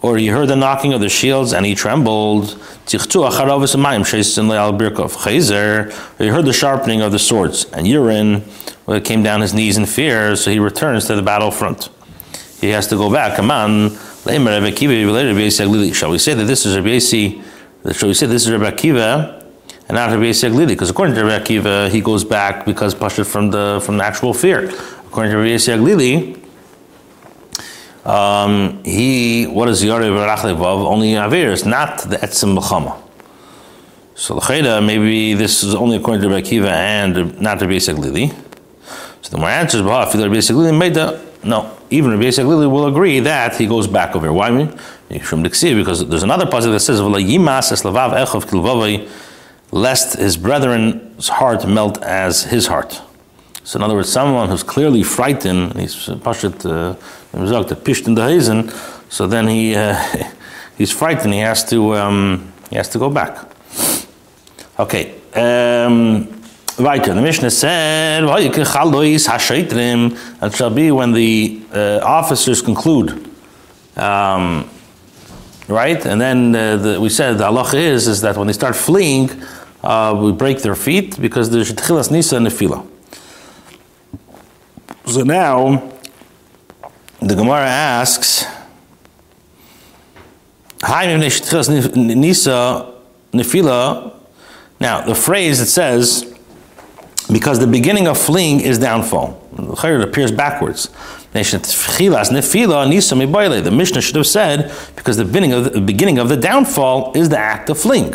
Or 0.00 0.16
he 0.16 0.28
heard 0.28 0.48
the 0.48 0.56
knocking 0.56 0.94
of 0.94 1.02
the 1.02 1.10
shields 1.10 1.52
and 1.52 1.66
he 1.66 1.74
trembled. 1.74 2.44
Tichtu 2.86 3.28
acharavis 3.28 3.76
amayim 3.76 4.06
sheisin 4.06 4.48
le'al 4.48 4.72
he 6.18 6.28
heard 6.28 6.46
the 6.46 6.54
sharpening 6.54 7.02
of 7.02 7.12
the 7.12 7.18
swords 7.18 7.66
and 7.74 7.86
urine 7.86 8.44
came 9.04 9.22
down 9.22 9.42
his 9.42 9.52
knees 9.52 9.76
in 9.76 9.84
fear, 9.84 10.34
so 10.36 10.50
he 10.50 10.58
returns 10.58 11.04
to 11.08 11.14
the 11.14 11.20
battlefront. 11.20 11.90
He 12.62 12.70
has 12.70 12.86
to 12.86 12.96
go 12.96 13.12
back. 13.12 13.36
Shall 13.36 13.44
we 16.10 16.18
say 16.18 16.32
that 16.32 16.44
this 16.46 16.64
is 16.64 16.74
Rabbi 16.76 16.98
Shall 17.92 18.08
we 18.08 18.14
say 18.14 18.26
this 18.26 18.46
is 18.46 18.50
Rabbi 18.50 18.70
Akiva? 18.70 19.37
And 19.88 19.96
not 19.96 20.10
Rabbi 20.10 20.24
Yisrael 20.24 20.68
because 20.68 20.90
according 20.90 21.14
to 21.14 21.24
Rabbi 21.24 21.44
Akiva, 21.44 21.90
he 21.90 22.00
goes 22.00 22.22
back 22.22 22.66
because 22.66 22.94
Pasha 22.94 23.24
from 23.24 23.50
the 23.50 23.80
from 23.84 23.96
the 23.96 24.04
actual 24.04 24.34
fear. 24.34 24.68
According 25.06 25.32
to 25.32 25.38
Rabbi 25.38 25.50
Yisrael 25.50 26.38
um, 28.04 28.82
he 28.84 29.46
what 29.46 29.68
is 29.68 29.82
Yarev 29.82 30.26
Rachlevav? 30.26 30.86
Only 30.86 31.12
Averis, 31.12 31.66
not 31.66 31.98
the 32.02 32.16
Etzim 32.16 32.58
B'chama. 32.58 33.00
So 34.14 34.36
l'chayda, 34.36 34.84
maybe 34.84 35.34
this 35.34 35.62
is 35.62 35.74
only 35.74 35.96
according 35.96 36.22
to 36.22 36.28
Rabbi 36.28 36.42
Akiva 36.42 36.68
and 36.68 37.40
not 37.40 37.60
basic 37.60 37.96
Lili. 37.96 38.28
So 39.22 39.30
the 39.30 39.38
more 39.38 39.48
answers, 39.48 39.82
but 39.82 40.14
if 40.14 40.30
basic 40.32 40.56
Lili 40.56 40.76
made 40.76 40.96
no, 41.44 41.76
even 41.88 42.10
Rabbi 42.10 42.30
Lili 42.42 42.66
will 42.66 42.86
agree 42.86 43.20
that 43.20 43.56
he 43.56 43.66
goes 43.66 43.86
back 43.86 44.16
over. 44.16 44.32
Why? 44.32 44.50
Because 45.08 46.08
there's 46.08 46.22
another 46.22 46.46
passage 46.46 46.72
that 46.72 46.80
says, 46.80 47.00
lest 49.70 50.18
his 50.18 50.36
brethren's 50.36 51.28
heart 51.28 51.66
melt 51.66 52.02
as 52.02 52.44
his 52.44 52.66
heart. 52.66 53.00
So 53.64 53.78
in 53.78 53.82
other 53.82 53.94
words, 53.94 54.10
someone 54.10 54.48
who's 54.48 54.62
clearly 54.62 55.02
frightened, 55.02 55.78
he's 55.78 55.94
pashat 55.94 56.64
uh, 56.64 57.74
pished 57.84 58.06
in 58.06 58.14
the 58.14 58.26
hazen, 58.26 58.70
so 59.10 59.26
then 59.26 59.48
he 59.48 59.76
uh, 59.76 60.02
he's 60.78 60.90
frightened. 60.90 61.34
He 61.34 61.40
has 61.40 61.68
to 61.70 61.94
um, 61.94 62.52
he 62.70 62.76
has 62.76 62.88
to 62.90 62.98
go 62.98 63.10
back. 63.10 63.38
Okay. 64.78 65.14
Um, 65.34 66.38
weiter. 66.78 67.14
The 67.14 67.20
Mishnah 67.20 67.50
said, 67.50 68.24
"It 68.24 68.66
shall 70.54 70.70
be 70.70 70.90
when 70.90 71.12
the 71.12 71.60
uh, 71.74 72.00
officers 72.02 72.62
conclude." 72.62 73.26
Um, 73.96 74.70
right, 75.66 76.06
and 76.06 76.20
then 76.20 76.54
uh, 76.54 76.76
the, 76.76 77.00
we 77.00 77.08
said 77.08 77.38
the 77.38 77.44
halacha 77.44 77.74
is 77.74 78.06
is 78.06 78.20
that 78.20 78.36
when 78.36 78.46
they 78.46 78.52
start 78.52 78.76
fleeing, 78.76 79.28
uh, 79.82 80.18
we 80.20 80.32
break 80.32 80.62
their 80.62 80.74
feet 80.74 81.20
because 81.20 81.50
there's 81.50 81.72
tchilas 81.72 82.10
nisa 82.10 82.36
nefila. 82.38 82.86
So 85.06 85.22
now, 85.22 85.92
the 87.20 87.34
Gemara 87.34 87.66
asks, 87.66 88.44
nisa 91.96 92.94
nefila. 93.32 94.14
Now, 94.80 95.00
the 95.00 95.14
phrase 95.14 95.60
it 95.60 95.66
says, 95.66 96.38
because 97.30 97.58
the 97.58 97.66
beginning 97.66 98.06
of 98.06 98.16
fleeing 98.18 98.60
is 98.60 98.78
downfall. 98.78 99.42
It 99.58 100.02
appears 100.02 100.30
backwards. 100.30 100.88
The 101.32 101.40
Mishnah 103.72 104.00
should 104.00 104.16
have 104.16 104.26
said, 104.26 104.72
because 104.96 105.16
the 105.16 105.24
beginning 105.24 105.52
of 105.52 105.64
the, 105.64 105.70
the 105.70 105.80
beginning 105.80 106.18
of 106.18 106.28
the 106.28 106.36
downfall 106.36 107.12
is 107.14 107.28
the 107.28 107.38
act 107.38 107.70
of 107.70 107.78
fleeing. 107.78 108.14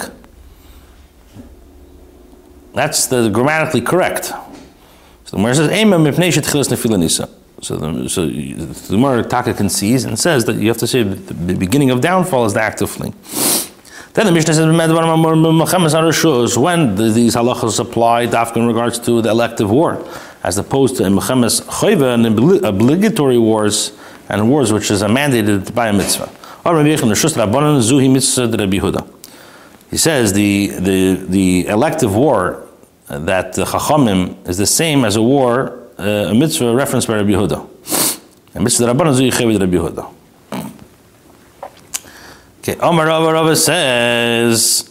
That's 2.74 3.08
the 3.08 3.30
grammatically 3.30 3.82
correct. 3.82 4.26
So 4.26 5.32
the 5.32 5.38
Gemara 5.38 5.56
says, 5.56 5.72
"Ema 5.72 5.98
mipnei 5.98 6.32
shetchilas 6.32 7.00
nisa." 7.00 7.30
So 7.62 7.78
the 7.78 8.10
so 8.10 8.26
the 8.26 8.88
Gemara 8.90 9.24
Taka 9.24 9.54
concedes 9.54 10.04
and 10.04 10.20
says 10.20 10.46
that 10.46 10.58
you 10.58 10.68
have 10.68 10.78
to 10.80 10.88
say 10.88 11.04
the 11.04 11.54
beginning 11.56 11.92
of 11.92 12.02
downfall 12.02 12.46
is 12.46 12.54
the 12.54 12.62
act 12.62 12.82
of 12.82 12.90
fleeing. 12.90 13.14
Then 14.14 14.28
the 14.28 14.32
Mishnah 14.32 14.54
says, 14.54 14.68
when 16.58 16.96
these 16.96 17.36
halachas 17.36 17.80
apply, 17.80 18.28
dafka 18.28 18.58
in 18.58 18.68
regards 18.68 19.00
to 19.00 19.24
the 19.24 19.30
elective 19.30 19.72
war, 19.72 20.06
as 20.44 20.60
opposed 20.60 20.98
to 20.98 21.04
mechemes 21.04 21.64
chayva 21.64 22.14
and 22.14 22.26
obligatory 22.64 23.40
wars 23.40 23.92
and 24.30 24.50
wars 24.52 24.72
which 24.72 24.92
is 24.92 25.02
mandated 25.02 25.74
by 25.74 25.88
a 25.88 25.94
mitzvah. 25.94 26.30
He 29.90 29.98
says 29.98 30.34
the, 30.34 30.68
the, 30.68 31.26
the 31.28 31.68
elective 31.68 32.16
war 32.16 32.63
that 33.08 33.54
the 33.54 33.66
Chachamim 33.66 34.48
is 34.48 34.58
the 34.58 34.66
same 34.66 35.06
as 35.06 35.16
a 35.16 35.22
war, 35.22 35.80
uh, 36.00 36.04
a 36.04 36.34
mitzvah 36.34 36.74
referenced 36.74 37.08
by 37.08 37.16
Rabbi 37.16 37.32
Yehuda. 37.32 37.68
A 38.56 38.60
mitzvah 38.60 38.86
Rabbanan 38.86 39.14
Zu 39.14 39.24
Yichev 39.24 39.60
Rabbi 39.60 39.76
Yehuda. 39.76 40.14
Okay, 42.60 42.78
Omar 42.80 43.08
Rava 43.08 43.34
Rava 43.34 43.56
says, 43.56 44.90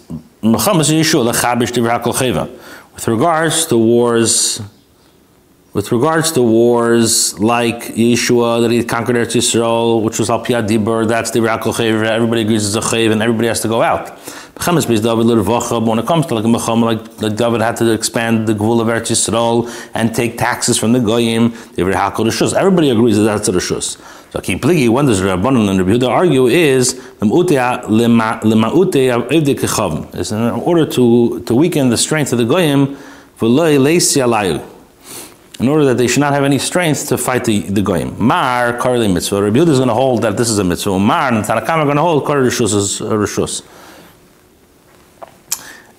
with 2.95 3.09
regards 3.09 3.67
to 3.67 3.79
wars, 3.79 4.61
with 5.75 5.91
regards 5.91 6.33
to 6.33 6.43
wars 6.43 7.39
like 7.39 7.95
Yeshua 7.95 8.61
that 8.61 8.71
he 8.71 8.85
conquered 8.85 9.17
Eretz 9.17 9.35
Yisrael, 9.35 10.03
which 10.03 10.19
was 10.19 10.29
Al 10.29 10.45
Piyad 10.45 10.69
Dibur, 10.69 11.09
that's 11.09 11.31
the 11.31 11.39
Rakal 11.39 11.73
everybody 12.05 12.43
agrees 12.43 12.67
it's 12.67 12.75
a 12.77 12.81
Chav, 12.87 13.11
and 13.11 13.23
everybody 13.23 13.49
has 13.49 13.61
to 13.61 13.69
go 13.69 13.81
out. 13.81 14.19
When 14.65 14.77
it 14.79 16.07
comes 16.07 16.27
to 16.27 16.35
like 16.35 16.45
like, 16.45 17.23
like 17.23 17.37
David 17.37 17.63
had 17.63 17.77
to 17.77 17.91
expand 17.91 18.47
the 18.47 18.53
Gvul 18.53 18.83
of 18.83 18.89
Eretz 18.89 19.11
Yisrael 19.11 19.71
and 19.95 20.15
take 20.15 20.37
taxes 20.37 20.77
from 20.79 20.93
the 20.93 21.01
Goyim, 21.01 21.55
everybody 21.79 22.91
agrees 22.91 23.17
that 23.17 23.23
that's 23.23 23.49
a 23.49 23.53
Rishus. 23.53 23.97
So 24.31 24.41
Kipligi, 24.41 24.91
when 24.91 25.07
does 25.07 25.23
Rabbanon 25.23 25.71
and 25.71 25.79
Rabbi 25.79 25.93
Yehuda 25.93 26.09
argue 26.09 26.47
is 26.49 26.95
is 30.15 30.33
in 30.33 30.51
order 30.51 30.87
to, 30.87 31.41
to 31.41 31.55
weaken 31.55 31.89
the 31.89 31.97
strength 31.97 32.33
of 32.33 32.39
the 32.39 32.45
Goyim, 32.45 32.99
in 35.63 35.69
order 35.69 35.85
that 35.85 35.97
they 35.97 36.09
should 36.09 36.21
not 36.21 36.33
have 36.33 36.43
any 36.43 36.59
strength 36.59 37.09
to 37.09 37.17
fight 37.17 37.45
the, 37.45 37.61
the 37.61 37.81
Goyim. 37.81 38.21
Mar, 38.21 38.77
Karli 38.79 39.07
mitzvah. 39.07 39.41
Rabbi 39.41 39.59
Yehuda 39.59 39.69
is 39.69 39.79
going 39.79 39.89
to 39.89 39.95
hold 39.95 40.23
that 40.23 40.37
this 40.37 40.51
is 40.51 40.59
a 40.59 40.65
mitzvah. 40.65 40.99
Mar 40.99 41.33
and 41.33 41.45
Tanakam 41.45 41.77
are 41.77 41.85
going 41.85 41.97
to 41.97 42.03
hold 42.03 42.27
Kar 42.27 42.39
Rishus 42.39 42.75
is 42.75 43.01
a 43.01 43.05
Rishus. 43.05 43.63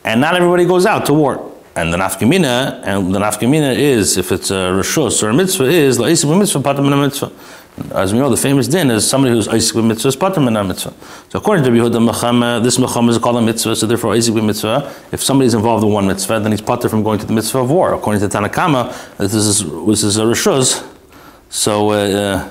And 0.04 0.19
not 0.19 0.36
everybody 0.36 0.65
goes 0.65 0.86
out 0.86 1.06
to 1.06 1.13
war. 1.13 1.49
And 1.78 1.93
the 1.93 1.97
nafkamina, 1.97 2.82
and 2.84 3.15
the 3.15 3.19
nafkamina 3.19 3.76
is, 3.78 4.17
if 4.17 4.34
it's 4.34 4.52
a 4.52 4.76
Rishus 4.76 5.23
or 5.23 5.30
a 5.30 5.34
mitzvah, 5.34 5.63
is 5.63 5.97
La'isib 5.97 6.38
mitzvah, 6.38 6.60
patam 6.60 7.02
mitzvah. 7.02 7.32
As 7.91 8.13
we 8.13 8.19
know, 8.19 8.29
the 8.29 8.38
famous 8.38 8.67
din 8.67 8.91
is 8.91 9.07
somebody 9.07 9.33
who's 9.33 9.47
Isaac 9.47 9.75
with 9.75 9.86
mitzvah 9.86 10.09
is 10.09 10.15
in 10.15 10.67
mitzvah. 10.67 10.93
So 11.29 11.39
according 11.39 11.65
to 11.65 11.71
Yehuda 11.71 12.07
Mechama, 12.07 12.63
this 12.63 12.77
Mechama 12.77 13.09
is 13.09 13.17
called 13.17 13.38
a 13.38 13.41
mitzvah, 13.41 13.75
so 13.75 13.88
therefore 13.88 14.13
Isaac 14.13 14.36
with 14.36 14.43
mitzvah, 14.43 14.93
if 15.12 15.23
somebody 15.23 15.47
is 15.47 15.55
involved 15.55 15.83
in 15.83 15.91
one 15.91 16.05
mitzvah, 16.05 16.39
then 16.39 16.51
he's 16.51 16.62
pater 16.62 16.88
from 16.88 17.01
going 17.01 17.17
to 17.19 17.25
the 17.25 17.33
mitzvah 17.33 17.59
of 17.59 17.71
war. 17.71 17.95
According 17.95 18.21
to 18.21 18.27
Tanakama, 18.27 19.17
this 19.17 19.33
is, 19.33 19.63
this 19.88 20.03
is 20.03 20.17
a 20.17 20.21
Rishuz. 20.21 20.88
So, 21.49 21.89
uh, 21.89 22.47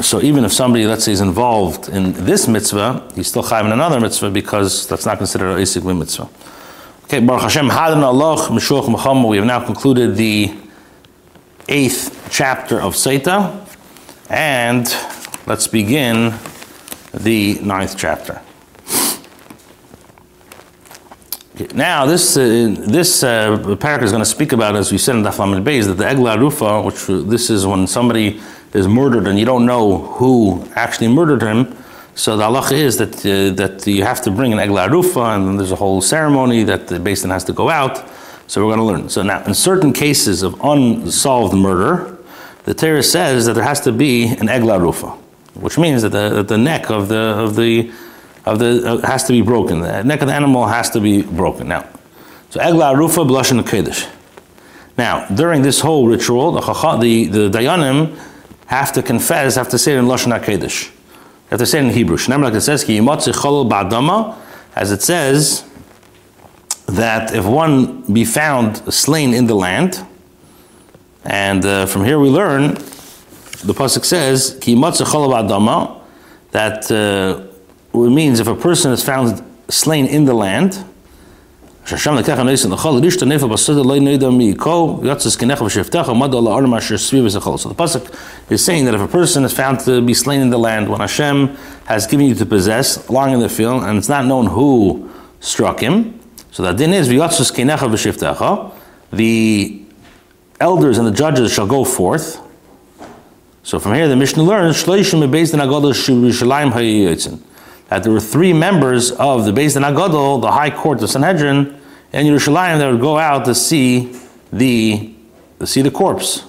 so 0.00 0.22
even 0.22 0.46
if 0.46 0.52
somebody, 0.52 0.86
let's 0.86 1.04
say, 1.04 1.12
is 1.12 1.20
involved 1.20 1.90
in 1.90 2.14
this 2.24 2.48
mitzvah, 2.48 3.10
he's 3.14 3.28
still 3.28 3.42
chayv 3.42 3.66
in 3.66 3.72
another 3.72 4.00
mitzvah 4.00 4.30
because 4.30 4.88
that's 4.88 5.04
not 5.04 5.18
considered 5.18 5.50
a 5.50 5.60
Isaac 5.60 5.84
mitzvah. 5.84 6.30
Okay, 7.04 7.20
Baruch 7.20 7.42
Hashem, 7.42 7.68
Hadan 7.68 8.02
Allah, 8.02 8.36
Meshuach 8.48 8.86
Mechama, 8.86 9.28
we 9.28 9.36
have 9.36 9.44
now 9.44 9.62
concluded 9.62 10.16
the 10.16 10.54
eighth 11.70 12.28
chapter 12.30 12.80
of 12.80 12.96
Seta, 12.96 13.64
and 14.28 14.86
let's 15.46 15.68
begin 15.68 16.34
the 17.14 17.58
ninth 17.62 17.96
chapter. 17.96 18.42
Now, 21.74 22.06
this 22.06 22.36
uh, 22.36 22.74
this 22.78 23.22
uh, 23.22 23.76
paragraph 23.78 24.02
is 24.02 24.12
going 24.12 24.22
to 24.22 24.28
speak 24.28 24.52
about, 24.52 24.76
as 24.76 24.90
we 24.90 24.98
said 24.98 25.16
in 25.16 25.22
Daflamed 25.22 25.62
Beis, 25.62 25.86
that 25.86 25.94
the 25.94 26.04
Egla 26.04 26.38
Rufa, 26.38 26.82
which 26.82 27.06
this 27.06 27.50
is 27.50 27.66
when 27.66 27.86
somebody 27.86 28.40
is 28.72 28.88
murdered 28.88 29.26
and 29.26 29.38
you 29.38 29.44
don't 29.44 29.66
know 29.66 29.98
who 29.98 30.66
actually 30.74 31.08
murdered 31.08 31.42
him. 31.42 31.76
So 32.14 32.36
the 32.36 32.44
halacha 32.44 32.72
is 32.72 32.96
that 32.96 33.14
uh, 33.18 33.54
that 33.54 33.86
you 33.86 34.04
have 34.04 34.22
to 34.22 34.30
bring 34.30 34.52
an 34.52 34.58
Egla 34.58 34.90
Rufa, 34.90 35.20
and 35.20 35.58
there's 35.58 35.70
a 35.70 35.76
whole 35.76 36.00
ceremony 36.00 36.64
that 36.64 36.88
the 36.88 36.98
basin 36.98 37.30
has 37.30 37.44
to 37.44 37.52
go 37.52 37.68
out. 37.68 38.04
So 38.50 38.66
we're 38.66 38.74
going 38.74 38.80
to 38.80 38.84
learn. 38.84 39.08
So 39.08 39.22
now, 39.22 39.44
in 39.44 39.54
certain 39.54 39.92
cases 39.92 40.42
of 40.42 40.60
unsolved 40.64 41.54
murder, 41.54 42.18
the 42.64 42.74
Torah 42.74 43.00
says 43.00 43.46
that 43.46 43.52
there 43.52 43.62
has 43.62 43.80
to 43.82 43.92
be 43.92 44.26
an 44.26 44.48
egla 44.48 44.80
rufa, 44.80 45.10
which 45.54 45.78
means 45.78 46.02
that 46.02 46.08
the, 46.08 46.30
that 46.30 46.48
the 46.48 46.58
neck 46.58 46.90
of 46.90 47.06
the 47.06 47.16
of 47.16 47.54
the 47.54 47.92
of 48.46 48.58
the 48.58 48.82
uh, 48.84 49.06
has 49.06 49.22
to 49.28 49.32
be 49.32 49.40
broken. 49.40 49.82
The 49.82 50.02
neck 50.02 50.20
of 50.20 50.26
the 50.26 50.34
animal 50.34 50.66
has 50.66 50.90
to 50.90 51.00
be 51.00 51.22
broken. 51.22 51.68
Now, 51.68 51.88
so 52.50 52.58
egla 52.58 52.96
rufa 52.96 53.22
the 53.22 53.62
kodesh. 53.62 54.08
Now, 54.98 55.28
during 55.28 55.62
this 55.62 55.78
whole 55.78 56.08
ritual, 56.08 56.50
the 56.50 56.60
the, 56.60 57.26
the 57.26 57.50
dayanim 57.56 58.18
have 58.66 58.92
to 58.94 59.02
confess, 59.02 59.54
have 59.54 59.68
to 59.68 59.78
say 59.78 59.94
it 59.94 59.98
in 59.98 60.06
lashon 60.06 60.36
hakodesh. 60.36 60.90
They 60.90 61.50
have 61.50 61.60
to 61.60 61.66
say 61.66 61.78
it 61.78 61.84
in 61.84 61.90
Hebrew. 61.90 62.16
Like 62.16 62.54
it 62.54 62.62
says, 62.62 62.82
ki 62.82 62.98
as 64.74 64.90
it 64.90 65.02
says 65.02 65.69
that 66.96 67.34
if 67.34 67.44
one 67.44 68.02
be 68.02 68.24
found 68.24 68.76
slain 68.92 69.34
in 69.34 69.46
the 69.46 69.54
land, 69.54 70.04
and 71.24 71.64
uh, 71.64 71.86
from 71.86 72.04
here 72.04 72.18
we 72.18 72.28
learn, 72.28 72.74
the 73.64 73.74
pasuk 73.74 74.04
says, 74.04 74.58
"Ki 74.60 74.74
adama," 74.74 76.00
that 76.52 76.90
uh, 76.90 77.40
means 77.94 78.40
if 78.40 78.46
a 78.46 78.54
person 78.54 78.92
is 78.92 79.04
found 79.04 79.42
slain 79.68 80.06
in 80.06 80.24
the 80.24 80.34
land. 80.34 80.84
So 81.86 81.96
the 81.96 82.02
pasuk 87.74 88.50
is 88.50 88.64
saying 88.64 88.84
that 88.84 88.94
if 88.94 89.00
a 89.00 89.08
person 89.08 89.44
is 89.44 89.52
found 89.52 89.80
to 89.80 90.00
be 90.00 90.14
slain 90.14 90.40
in 90.40 90.50
the 90.50 90.58
land 90.58 90.88
when 90.88 91.00
Hashem 91.00 91.56
has 91.86 92.06
given 92.06 92.26
you 92.26 92.34
to 92.36 92.46
possess, 92.46 93.10
lying 93.10 93.34
in 93.34 93.40
the 93.40 93.48
field, 93.48 93.82
and 93.82 93.98
it's 93.98 94.08
not 94.08 94.24
known 94.24 94.46
who 94.46 95.10
struck 95.40 95.80
him, 95.80 96.19
so 96.50 96.62
the 96.62 96.72
din 96.72 96.92
is 96.92 97.08
keinecha 97.08 97.88
v'shiftecha. 97.88 98.72
The 99.12 99.82
elders 100.60 100.98
and 100.98 101.06
the 101.06 101.12
judges 101.12 101.52
shall 101.52 101.66
go 101.66 101.84
forth. 101.84 102.40
So 103.62 103.78
from 103.78 103.94
here, 103.94 104.08
the 104.08 104.16
Mishnah 104.16 104.42
learns 104.42 104.82
shloishim 104.82 105.30
based 105.30 105.54
in 105.54 105.60
Agodah 105.60 105.92
Yerushalayim 105.92 106.72
hayiyitzin. 106.72 107.40
that 107.88 108.04
there 108.04 108.12
were 108.12 108.20
three 108.20 108.52
members 108.52 109.10
of 109.12 109.44
the 109.44 109.52
Beis 109.52 109.74
Din 109.74 109.82
Agadol, 109.82 110.40
the 110.40 110.50
High 110.50 110.70
Court 110.70 111.02
of 111.02 111.10
Sanhedrin, 111.10 111.78
and 112.12 112.28
Yerushalayim 112.28 112.78
that 112.78 112.90
would 112.90 113.00
go 113.00 113.18
out 113.18 113.44
to 113.44 113.54
see 113.54 114.16
the 114.52 115.12
to 115.58 115.66
see 115.66 115.82
the 115.82 115.90
corpse. 115.90 116.44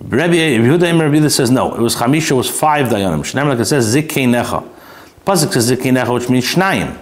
Rabbi 0.00 0.34
Yehuda 0.34 0.98
Rabbi 0.98 1.28
says 1.28 1.50
no. 1.50 1.74
It 1.74 1.80
was 1.80 1.94
Chamisha 1.94 2.36
was 2.36 2.48
five 2.48 2.88
dayanim. 2.88 3.20
Shneim 3.20 3.48
like 3.48 3.58
it 3.58 3.66
says 3.66 3.94
Zikei 3.94 4.26
Necha. 4.26 4.66
Pasuk 5.24 5.52
says 5.52 5.70
Zikei 5.70 5.92
Necha, 5.92 6.12
which 6.12 6.28
means 6.28 6.46
Shnayim. 6.46 6.98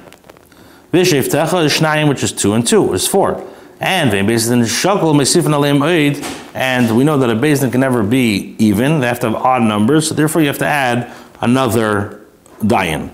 Vishev 0.93 1.29
Techa 1.29 1.65
is 1.65 1.73
Shnayim, 1.73 2.09
which 2.09 2.23
is 2.23 2.33
two 2.33 2.55
and 2.55 2.67
two 2.67 2.93
is 2.95 3.07
four. 3.07 3.47
And 3.81 4.11
Vein 4.11 4.27
Bezdin 4.27 4.63
Mesifan 4.63 5.55
Aleim 5.55 5.81
Oid. 5.81 6.55
And 6.55 6.97
we 6.97 7.05
know 7.05 7.19
that 7.19 7.31
a 7.31 7.35
Bezdin 7.35 7.71
can 7.71 7.81
never 7.81 8.03
be 8.03 8.57
even. 8.59 9.01
They 9.01 9.07
have 9.07 9.21
to 9.21 9.31
have 9.31 9.37
odd 9.37 9.63
numbers. 9.63 10.09
So 10.09 10.15
therefore, 10.15 10.41
you 10.41 10.49
have 10.49 10.59
to 10.59 10.67
add 10.67 11.13
another 11.41 12.25
dayan. 12.61 13.11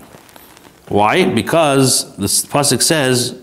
Why? 0.87 1.25
Because 1.25 2.15
the 2.17 2.27
pasuk 2.27 2.81
says 2.81 3.41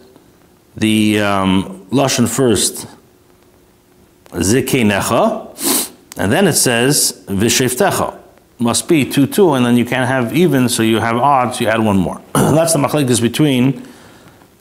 the 0.77 1.21
um, 1.21 1.87
lashon 1.91 2.29
first 2.29 2.87
zikei 4.31 4.85
necha, 4.85 5.89
and 6.17 6.33
then 6.33 6.47
it 6.47 6.55
says 6.55 7.25
v'sheftecha. 7.27 8.19
Must 8.59 8.89
be 8.89 9.05
two 9.05 9.27
two, 9.27 9.55
and 9.55 9.67
then 9.67 9.77
you 9.77 9.85
can't 9.85 10.09
have 10.09 10.35
even, 10.37 10.69
so 10.69 10.83
you 10.83 11.01
have 11.01 11.17
odd, 11.17 11.55
so 11.55 11.65
you 11.65 11.67
add 11.69 11.81
one 11.81 11.99
more. 11.99 12.21
That's 12.35 12.73
the 12.73 12.79
machlekes 12.79 13.21
between 13.21 13.87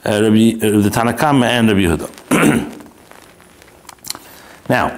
uh, 0.06 0.22
Rabbi, 0.22 0.56
uh, 0.56 0.82
the 0.82 0.90
Tanakama 0.90 1.46
and 1.46 1.68
Rabbi 1.68 1.82
Yehuda. 1.82 2.68
Now, 4.72 4.98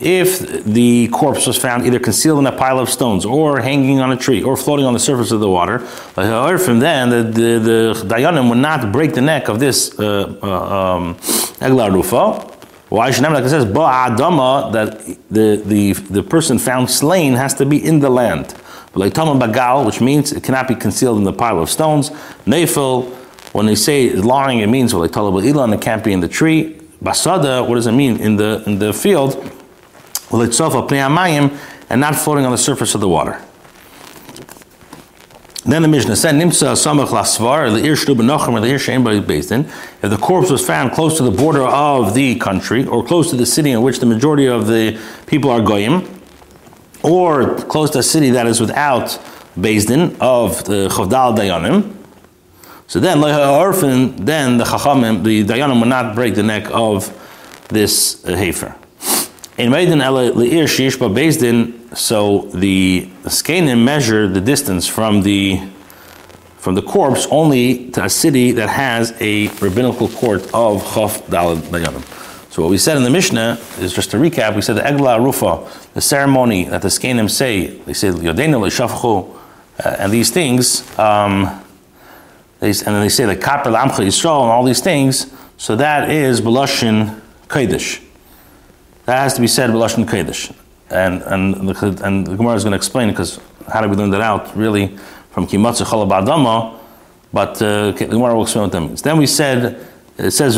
if 0.00 0.64
the 0.64 1.08
corpse 1.08 1.46
was 1.46 1.56
found 1.56 1.86
either 1.86 1.98
concealed 1.98 2.40
in 2.40 2.46
a 2.46 2.52
pile 2.52 2.78
of 2.78 2.90
stones 2.90 3.24
or 3.24 3.60
hanging 3.60 3.98
on 3.98 4.12
a 4.12 4.16
tree 4.18 4.42
or 4.42 4.54
floating 4.54 4.84
on 4.84 4.92
the 4.92 4.98
surface 4.98 5.30
of 5.30 5.40
the 5.40 5.48
water, 5.48 5.78
from 6.58 6.80
then 6.80 7.08
the, 7.08 7.22
the, 7.22 7.58
the 7.58 7.94
Dayanim 8.04 8.50
would 8.50 8.58
not 8.58 8.92
break 8.92 9.14
the 9.14 9.22
neck 9.22 9.48
of 9.48 9.60
this 9.60 9.98
uh, 9.98 10.36
uh, 10.42 10.96
um, 10.96 11.16
Rufa. 11.90 12.54
Why 12.90 13.10
should 13.10 13.24
like 13.32 13.44
it 13.44 13.48
says 13.48 13.64
that 14.72 15.18
the, 15.30 15.62
the, 15.64 15.92
the 15.94 16.22
person 16.22 16.58
found 16.58 16.90
slain 16.90 17.32
has 17.32 17.54
to 17.54 17.64
be 17.64 17.82
in 17.82 18.00
the 18.00 18.10
land. 18.10 18.54
Bagal, 18.98 19.86
which 19.86 20.00
means 20.00 20.32
it 20.32 20.42
cannot 20.42 20.68
be 20.68 20.74
concealed 20.74 21.18
in 21.18 21.24
the 21.24 21.32
pile 21.32 21.60
of 21.60 21.70
stones. 21.70 22.10
Nefil, 22.46 23.14
when 23.52 23.66
they 23.66 23.74
say 23.74 24.12
lying, 24.12 24.60
it 24.60 24.68
means 24.68 24.92
like 24.94 25.10
talab 25.10 25.42
ilan, 25.42 25.74
it 25.74 25.80
can't 25.80 26.04
be 26.04 26.12
in 26.12 26.20
the 26.20 26.28
tree. 26.28 26.74
Basada, 27.02 27.66
what 27.66 27.76
does 27.76 27.86
it 27.86 27.92
mean 27.92 28.18
in 28.20 28.36
the 28.36 28.62
in 28.66 28.78
the 28.78 28.92
field? 28.92 29.36
And 31.90 32.02
not 32.02 32.14
floating 32.16 32.44
on 32.44 32.52
the 32.52 32.58
surface 32.58 32.94
of 32.94 33.00
the 33.00 33.08
water. 33.08 33.40
Then 35.64 35.82
the 35.82 35.88
Mishnah 35.88 36.16
said, 36.16 36.34
Nimsa 36.34 36.72
samach 36.72 37.08
lasvar, 37.08 37.70
the 37.70 37.86
ir 37.86 37.94
benochem, 37.94 38.54
or 38.54 38.60
the 38.60 38.68
ir 38.68 38.78
shein 38.78 39.26
based 39.26 39.52
in. 39.52 39.66
If 40.02 40.10
the 40.10 40.16
corpse 40.16 40.50
was 40.50 40.66
found 40.66 40.92
close 40.92 41.18
to 41.18 41.22
the 41.22 41.30
border 41.30 41.62
of 41.62 42.14
the 42.14 42.36
country, 42.36 42.86
or 42.86 43.04
close 43.04 43.28
to 43.30 43.36
the 43.36 43.44
city 43.44 43.70
in 43.70 43.82
which 43.82 44.00
the 44.00 44.06
majority 44.06 44.46
of 44.46 44.66
the 44.66 44.98
people 45.26 45.50
are 45.50 45.60
goyim, 45.60 46.17
or 47.08 47.56
close 47.64 47.90
to 47.90 47.98
a 47.98 48.02
city 48.02 48.30
that 48.30 48.46
is 48.46 48.60
without 48.60 49.18
Din 49.60 50.16
of 50.20 50.64
the 50.64 50.88
Chavdal 50.88 51.36
Dayanim, 51.36 51.98
so 52.88 53.00
then, 53.00 53.20
like 53.20 53.38
orphan, 53.38 54.16
then 54.24 54.56
the 54.56 54.64
chachamim, 54.64 55.22
the 55.22 55.44
dayanim 55.44 55.78
will 55.78 55.88
not 55.88 56.14
break 56.14 56.34
the 56.34 56.42
neck 56.42 56.68
of 56.70 57.12
this 57.68 58.24
uh, 58.24 58.34
heifer. 58.34 58.74
In 59.58 59.70
Maiden 59.70 59.98
Bezdin, 59.98 61.94
so 61.94 62.48
the 62.54 63.06
Skanim 63.24 63.84
measure 63.84 64.26
the 64.26 64.40
distance 64.40 64.86
from 64.86 65.20
the 65.20 65.60
from 66.56 66.74
the 66.74 66.82
corpse 66.82 67.26
only 67.30 67.90
to 67.90 68.04
a 68.04 68.08
city 68.08 68.52
that 68.52 68.70
has 68.70 69.12
a 69.20 69.48
rabbinical 69.60 70.08
court 70.08 70.42
of 70.54 70.82
Chaf 70.94 71.26
Dalad 71.26 71.58
Dayanim. 71.68 72.02
So 72.58 72.62
what 72.62 72.70
we 72.70 72.78
said 72.78 72.96
in 72.96 73.04
the 73.04 73.10
Mishnah 73.10 73.56
is 73.78 73.92
just 73.92 74.10
to 74.10 74.16
recap. 74.16 74.56
We 74.56 74.62
said 74.62 74.74
the 74.74 74.80
Egla 74.80 75.22
Rufa, 75.22 75.64
the 75.94 76.00
ceremony 76.00 76.64
that 76.64 76.82
the 76.82 76.88
Skanim 76.88 77.30
say, 77.30 77.68
they 77.68 77.92
say 77.92 78.08
Yodenu 78.08 78.58
Le'Shavchu, 78.58 79.32
uh, 79.78 79.96
and 80.00 80.10
these 80.10 80.32
things. 80.32 80.82
Um, 80.98 81.44
they, 82.58 82.70
and 82.70 82.78
then 82.78 83.00
they 83.00 83.10
say 83.10 83.26
the 83.26 83.36
Kapel 83.36 83.74
Amcha 83.74 84.04
Yisrael 84.04 84.42
and 84.42 84.50
all 84.50 84.64
these 84.64 84.80
things. 84.80 85.32
So 85.56 85.76
that 85.76 86.10
is 86.10 86.40
Belashin 86.40 87.20
Kodesh. 87.46 88.02
That 89.04 89.20
has 89.20 89.34
to 89.34 89.40
be 89.40 89.46
said 89.46 89.70
Belashin 89.70 90.04
Kodesh. 90.04 90.52
And, 90.90 91.22
and, 91.22 91.68
the, 91.68 92.04
and 92.04 92.26
the 92.26 92.34
Gemara 92.34 92.56
is 92.56 92.64
going 92.64 92.72
to 92.72 92.76
explain 92.76 93.08
because 93.10 93.38
how 93.72 93.82
do 93.82 93.88
we 93.88 93.94
learn 93.94 94.10
that 94.10 94.20
out? 94.20 94.56
Really, 94.56 94.96
from 95.30 95.46
Kimatzu 95.46 95.86
Chalabadama. 95.86 96.76
But 97.32 97.62
uh, 97.62 97.92
the 97.92 98.06
Gemara 98.06 98.34
will 98.34 98.42
explain 98.42 98.68
that 98.70 98.80
means. 98.80 99.02
Then 99.02 99.16
we 99.16 99.28
said, 99.28 99.86
it 100.16 100.32
says, 100.32 100.56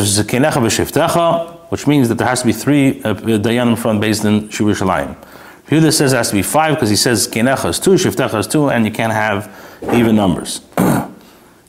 which 1.71 1.87
means 1.87 2.09
that 2.09 2.17
there 2.17 2.29
has 2.29 2.41
to 2.41 2.47
be 2.47 2.53
three 2.53 3.03
uh, 3.03 3.15
Dayanim 3.15 3.79
from 3.79 3.99
based 3.99 4.25
in 4.25 4.49
Shuvah 4.49 4.77
Shalayim. 4.77 5.17
Yehuda 5.69 5.93
says 5.93 6.13
it 6.13 6.17
has 6.17 6.29
to 6.31 6.35
be 6.35 6.43
five 6.43 6.75
because 6.75 6.91
he 6.91 6.97
says 6.97 7.29
Kenecha 7.29 7.71
is 7.71 7.79
two, 7.79 7.93
Shiftecha 7.93 8.41
is 8.41 8.47
two, 8.47 8.71
and 8.71 8.85
you 8.85 8.91
can't 8.91 9.13
have 9.13 9.51
even 9.95 10.15
numbers. 10.17 10.61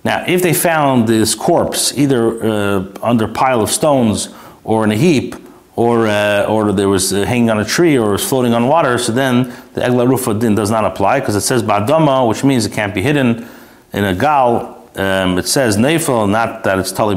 Now, 0.03 0.25
if 0.27 0.41
they 0.41 0.53
found 0.53 1.07
this 1.07 1.35
corpse 1.35 1.95
either 1.95 2.43
uh, 2.43 2.91
under 3.03 3.25
a 3.25 3.27
pile 3.27 3.61
of 3.61 3.69
stones 3.69 4.29
or 4.63 4.83
in 4.83 4.91
a 4.91 4.95
heap, 4.95 5.35
or, 5.75 6.07
uh, 6.07 6.45
or 6.45 6.71
there 6.71 6.89
was 6.89 7.13
uh, 7.13 7.23
hanging 7.23 7.49
on 7.49 7.59
a 7.59 7.65
tree 7.65 7.97
or 7.97 8.11
was 8.11 8.27
floating 8.27 8.53
on 8.53 8.67
water, 8.67 8.97
so 8.97 9.11
then 9.11 9.43
the 9.73 9.81
Egla 9.81 10.07
Rufa 10.07 10.33
din 10.33 10.55
does 10.55 10.69
not 10.71 10.85
apply 10.85 11.19
because 11.19 11.35
it 11.35 11.41
says 11.41 11.63
Badama, 11.63 12.27
which 12.27 12.43
means 12.43 12.65
it 12.65 12.73
can't 12.73 12.93
be 12.93 13.01
hidden 13.01 13.47
in 13.93 14.03
a 14.03 14.15
gal. 14.15 14.89
Um, 14.95 15.37
it 15.37 15.47
says 15.47 15.77
Nefil, 15.77 16.29
not 16.29 16.63
that 16.63 16.77
it's 16.77 16.91
Tali 16.91 17.15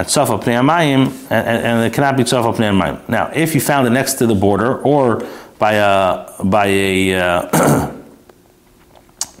and 0.00 0.08
Tzafa 0.08 0.42
Pnei 0.42 0.86
and, 1.30 1.30
and, 1.30 1.84
it 1.84 1.92
cannot 1.92 2.16
be 2.16 2.22
Tzafa 2.22 2.54
Pnei 2.54 3.08
Now, 3.08 3.30
if 3.34 3.54
you 3.54 3.60
found 3.60 3.86
it 3.86 3.90
next 3.90 4.14
to 4.14 4.26
the 4.26 4.34
border 4.34 4.78
or 4.78 5.26
by 5.58 5.74
a, 5.74 6.42
by 6.42 6.66
a 6.66 7.14
uh, 7.14 7.46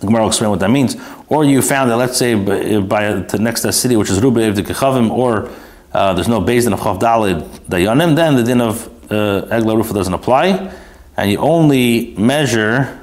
Gemara 0.06 0.22
will 0.22 0.28
explain 0.28 0.50
what 0.50 0.60
that 0.60 0.70
means. 0.70 0.96
Or 1.28 1.44
you 1.44 1.62
found 1.62 1.90
it, 1.90 1.96
let's 1.96 2.18
say, 2.18 2.34
by, 2.34 2.80
by 2.80 3.12
the 3.14 3.38
next 3.38 3.62
city, 3.72 3.96
which 3.96 4.10
is 4.10 4.20
Rubev 4.20 4.54
the 4.54 4.62
Kechavim, 4.62 5.10
or 5.10 5.50
uh, 5.92 6.12
there's 6.12 6.28
no 6.28 6.40
base 6.40 6.64
din 6.64 6.74
of 6.74 6.80
Chav 6.80 7.00
Dalid 7.00 7.40
Dayanim, 7.60 8.14
then 8.14 8.36
the 8.36 8.42
din 8.42 8.60
of 8.60 8.86
uh, 9.10 9.46
Egla 9.46 9.76
Rufa 9.76 9.94
doesn't 9.94 10.12
apply, 10.12 10.72
and 11.16 11.30
you 11.30 11.38
only 11.38 12.14
measure. 12.16 12.98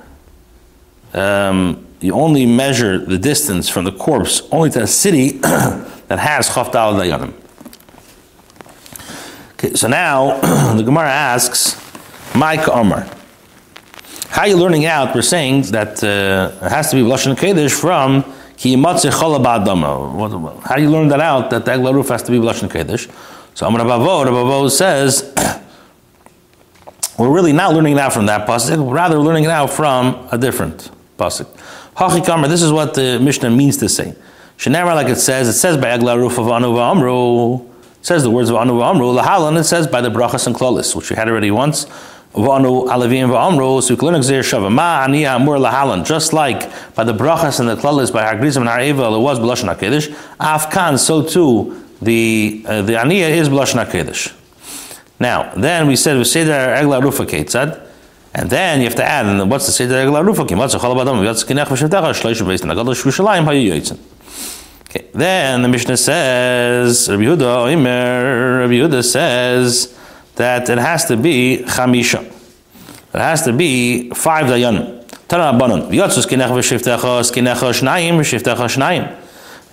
Um, 1.13 1.85
you 1.99 2.13
only 2.13 2.45
measure 2.45 2.99
the 2.99 3.17
distance 3.17 3.67
from 3.67 3.85
the 3.85 3.91
corpse 3.91 4.43
only 4.51 4.69
to 4.69 4.83
a 4.83 4.87
city 4.87 5.31
that 5.39 6.19
has 6.19 6.47
Chav 6.49 6.71
Dalid 6.71 7.01
Dayanim. 7.01 7.46
Okay, 9.59 9.73
so 9.73 9.87
now 9.87 10.39
the 10.75 10.83
Gemara 10.83 11.09
asks, 11.09 11.81
Mike 12.35 12.67
Omar. 12.67 13.07
How 14.29 14.43
are 14.43 14.47
you 14.47 14.55
learning 14.55 14.85
out? 14.85 15.15
We're 15.15 15.23
saying 15.23 15.63
that 15.71 16.03
uh, 16.03 16.63
it 16.63 16.69
has 16.69 16.91
to 16.91 16.95
be 16.95 17.01
lashon 17.01 17.35
kodesh 17.35 17.73
from 17.73 18.21
ki 18.55 18.75
yimatze. 18.75 19.09
How 20.63 20.75
do 20.75 20.81
you 20.83 20.91
learn 20.91 21.07
that 21.07 21.21
out? 21.21 21.49
That 21.49 21.65
the 21.65 21.71
eglaruf 21.71 22.09
has 22.09 22.21
to 22.21 22.31
be 22.31 22.37
lashon 22.37 22.69
kodesh. 22.69 23.11
So 23.55 23.65
Amar 23.65 23.81
Bavo, 23.83 24.25
Bavo 24.25 24.69
says 24.69 25.33
we're 27.17 27.33
really 27.33 27.51
not 27.51 27.73
learning 27.73 27.93
it 27.93 27.99
out 27.99 28.13
from 28.13 28.27
that 28.27 28.47
pasuk. 28.47 28.93
Rather, 28.93 29.17
learning 29.17 29.45
it 29.45 29.49
out 29.49 29.71
from 29.71 30.27
a 30.31 30.37
different 30.37 30.91
pasuk. 31.17 31.47
Hachikamer. 31.95 32.47
This 32.47 32.61
is 32.61 32.71
what 32.71 32.93
the 32.93 33.19
Mishnah 33.19 33.49
means 33.49 33.77
to 33.77 33.89
say. 33.89 34.13
Shenera, 34.59 34.93
like 34.93 35.07
it 35.07 35.15
says, 35.15 35.47
it 35.47 35.53
says 35.53 35.77
by 35.77 35.97
eglaruf 35.97 36.37
of 36.37 36.47
anu 36.47 36.67
v'amru. 36.67 37.73
Says 38.07 38.23
the 38.23 38.31
words 38.31 38.49
of 38.49 38.55
anu 38.55 38.71
v'amru. 38.71 39.21
Lahalan. 39.21 39.59
It 39.59 39.65
says 39.65 39.85
by 39.85 39.99
the 39.99 40.09
brachas 40.09 40.47
and 40.47 40.55
klolis, 40.55 40.95
which 40.95 41.09
we 41.09 41.17
had 41.17 41.27
already 41.27 41.51
once. 41.51 41.83
Just 41.83 42.45
like 42.45 42.55
by 46.95 47.03
the 47.03 47.13
brachas 47.13 47.59
and 47.59 47.67
the 47.67 47.75
klalis 47.75 48.13
by 48.13 48.23
Hagrizim 48.23 48.61
and 48.61 48.69
Ha'evel, 48.69 49.13
it 49.13 49.19
was 49.19 49.39
B'lashon 49.39 49.75
HaKedesh, 49.75 50.07
Afkan, 50.39 50.97
so 50.97 51.21
too 51.21 51.83
the 52.01 52.63
uh, 52.65 52.81
the 52.81 52.93
Aniya 52.93 53.29
is 53.29 53.49
B'lashon 53.49 53.85
HaKedesh. 53.85 54.33
Now, 55.19 55.53
then 55.55 55.87
we 55.87 55.97
said, 55.97 56.17
we 56.17 56.23
say 56.23 56.45
that 56.45 56.81
Egla 56.81 57.03
Rufa 57.03 57.25
and 58.33 58.49
then 58.49 58.79
you 58.79 58.85
have 58.85 58.95
to 58.95 59.03
add, 59.03 59.25
and 59.25 59.51
what's 59.51 59.65
the 59.65 59.73
Seder 59.73 59.95
Egla 59.95 60.25
Rufa? 60.25 60.45
Kim, 60.45 60.59
what's 60.59 60.71
the 60.71 60.79
Chalabadam? 60.79 61.25
Yatz 61.25 61.43
Kinech 61.43 61.65
V'Shavtecha, 61.65 62.13
Shleish 62.13 62.41
Beis, 62.41 62.61
and 62.61 62.71
Shushalayim 62.71 63.43
Hayu 63.43 63.67
Yoitzin. 63.73 63.97
Okay, 64.89 65.05
then 65.13 65.63
the 65.63 65.67
Mishnah 65.67 65.97
says, 65.97 67.09
Rabbi 67.09 67.23
Yehuda, 67.23 67.73
Omer, 67.73 68.59
Rabbi 68.61 68.73
Yehuda 68.73 69.03
says, 69.03 69.97
that 70.35 70.69
it 70.69 70.77
has 70.77 71.05
to 71.05 71.17
be 71.17 71.63
chamisha. 71.65 72.23
It 72.23 73.19
has 73.19 73.43
to 73.43 73.51
be 73.51 74.09
five 74.11 74.45
dayanim. 74.45 75.03
Tanabanan. 75.27 75.89
Yotzus 75.89 76.25
kinech 76.25 76.49
v'shiftecha 76.49 77.21
skinecha 77.21 77.73
shnayim 77.73 78.17
v'shiftecha 78.19 78.55
shnayim. 78.55 79.23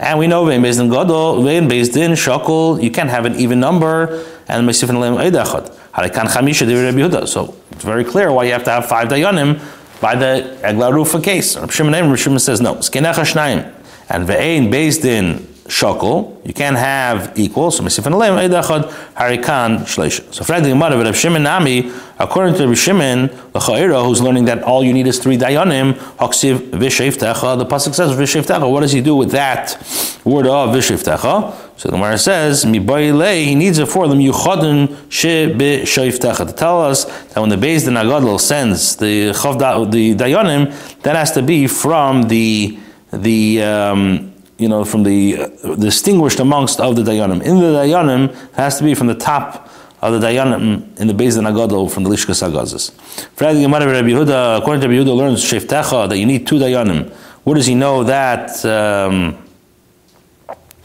And 0.01 0.19
we 0.19 0.27
know 0.27 0.49
in 0.49 0.63
Gadol, 0.63 1.45
based 1.69 1.97
in 1.97 2.13
Shakul, 2.13 2.83
you 2.83 2.91
can't 2.91 3.11
have 3.11 3.25
an 3.25 3.37
even 3.37 3.61
number, 3.61 4.25
and 4.49 4.69
Mesifin 4.69 4.99
Lem 4.99 5.15
Eidachot. 5.15 5.71
Harikan 5.93 6.27
Chamisha 6.27 6.67
Rabbi 6.67 6.99
Yehuda. 6.99 7.29
So 7.29 7.55
it's 7.71 7.85
very 7.85 8.03
clear 8.03 8.33
why 8.33 8.45
you 8.45 8.53
have 8.53 8.65
to 8.65 8.71
have 8.71 8.87
five 8.87 9.07
dayanim 9.07 9.61
by 10.01 10.17
the 10.17 10.59
Egla 10.63 10.93
Rufa 10.93 11.21
case. 11.21 11.57
Rav 11.57 11.73
Shimon, 11.73 12.39
says 12.41 12.61
no. 12.61 12.75
Skenecha 12.77 13.23
Shnayim. 13.23 13.73
And 14.09 14.29
ve'ein 14.29 14.71
based 14.71 15.05
in 15.05 15.47
shokol, 15.67 16.47
you 16.47 16.53
can't 16.53 16.77
have 16.77 17.33
equal. 17.39 17.71
So 17.71 17.83
misif 17.83 18.05
and 18.05 18.15
leim 18.15 18.37
edachad 18.37 18.91
harikan 19.15 19.81
shleisha. 19.81 20.33
So 20.33 20.45
for 20.45 20.61
the 20.61 20.69
Gemara, 20.69 21.03
Rav 21.03 21.17
Shimon 21.17 21.43
Nami, 21.43 21.91
according 22.19 22.55
to 22.57 22.69
Rav 22.69 22.77
Shimon 22.77 23.31
L'chaira, 23.55 24.05
who's 24.05 24.21
learning 24.21 24.45
that 24.45 24.63
all 24.63 24.85
you 24.85 24.93
need 24.93 25.07
is 25.07 25.19
three 25.19 25.39
dayanim, 25.39 25.95
haksiv 25.95 26.71
v'sheiftecha. 26.71 27.57
The 27.57 27.65
pasuk 27.65 27.95
says 27.95 28.15
v'sheiftecha. 28.15 28.71
What 28.71 28.81
does 28.81 28.93
he 28.93 29.01
do 29.01 29.17
with 29.17 29.31
that 29.31 29.79
word 30.25 30.47
of 30.47 30.75
v'sheiftecha? 30.75 31.79
So 31.79 31.89
the 31.89 31.97
Gemara 31.97 32.19
says 32.19 32.67
mi 32.67 32.79
he 32.79 33.55
needs 33.55 33.79
it 33.79 33.87
for 33.87 34.07
them 34.07 34.19
yuchadin 34.19 35.11
she 35.11 35.47
b'sheiftecha 35.47 36.47
to 36.47 36.53
tell 36.53 36.83
us 36.83 37.05
that 37.05 37.41
when 37.41 37.49
the 37.49 37.57
Beis 37.57 37.87
Din 37.87 37.95
Agadol 37.95 38.39
sends 38.39 38.97
the 38.97 39.31
chav 39.31 39.91
the 39.91 40.15
dayanim, 40.15 41.01
that 41.01 41.17
has 41.17 41.33
to 41.33 41.41
be 41.41 41.67
from 41.67 42.25
the 42.25 42.79
the 43.19 43.63
um, 43.63 44.35
you 44.59 44.69
know, 44.69 44.85
from 44.85 45.03
the 45.03 45.37
uh, 45.39 45.75
distinguished 45.75 46.41
amongst 46.41 46.81
of 46.81 46.97
the 46.97 47.03
Dayanim. 47.03 47.43
In 47.43 47.59
the 47.59 47.73
Dayanim, 47.73 48.31
it 48.31 48.55
has 48.55 48.79
to 48.79 48.85
be 48.85 48.95
from 48.95 49.09
the 49.09 49.15
top 49.15 49.69
of 50.01 50.21
the 50.21 50.27
Dayanim 50.27 50.99
in 51.01 51.07
the 51.07 51.15
base 51.15 51.37
of 51.37 51.45
Nagadol 51.45 51.91
from 51.91 52.05
the 52.05 52.11
Lishkas 52.11 52.47
Agazis. 52.47 52.93
According 53.33 53.63
to 53.63 54.89
Rabbi 54.89 55.01
Yehuda 55.01 55.17
learns 55.17 55.43
Sheftecha 55.45 56.09
that 56.09 56.19
you 56.19 56.27
need 56.27 56.47
two 56.47 56.57
Dayanim. 56.57 57.11
Where 57.45 57.57
does 57.57 57.67
he 57.67 57.75
know 57.75 58.05
that 58.05 58.65
um, 58.65 59.37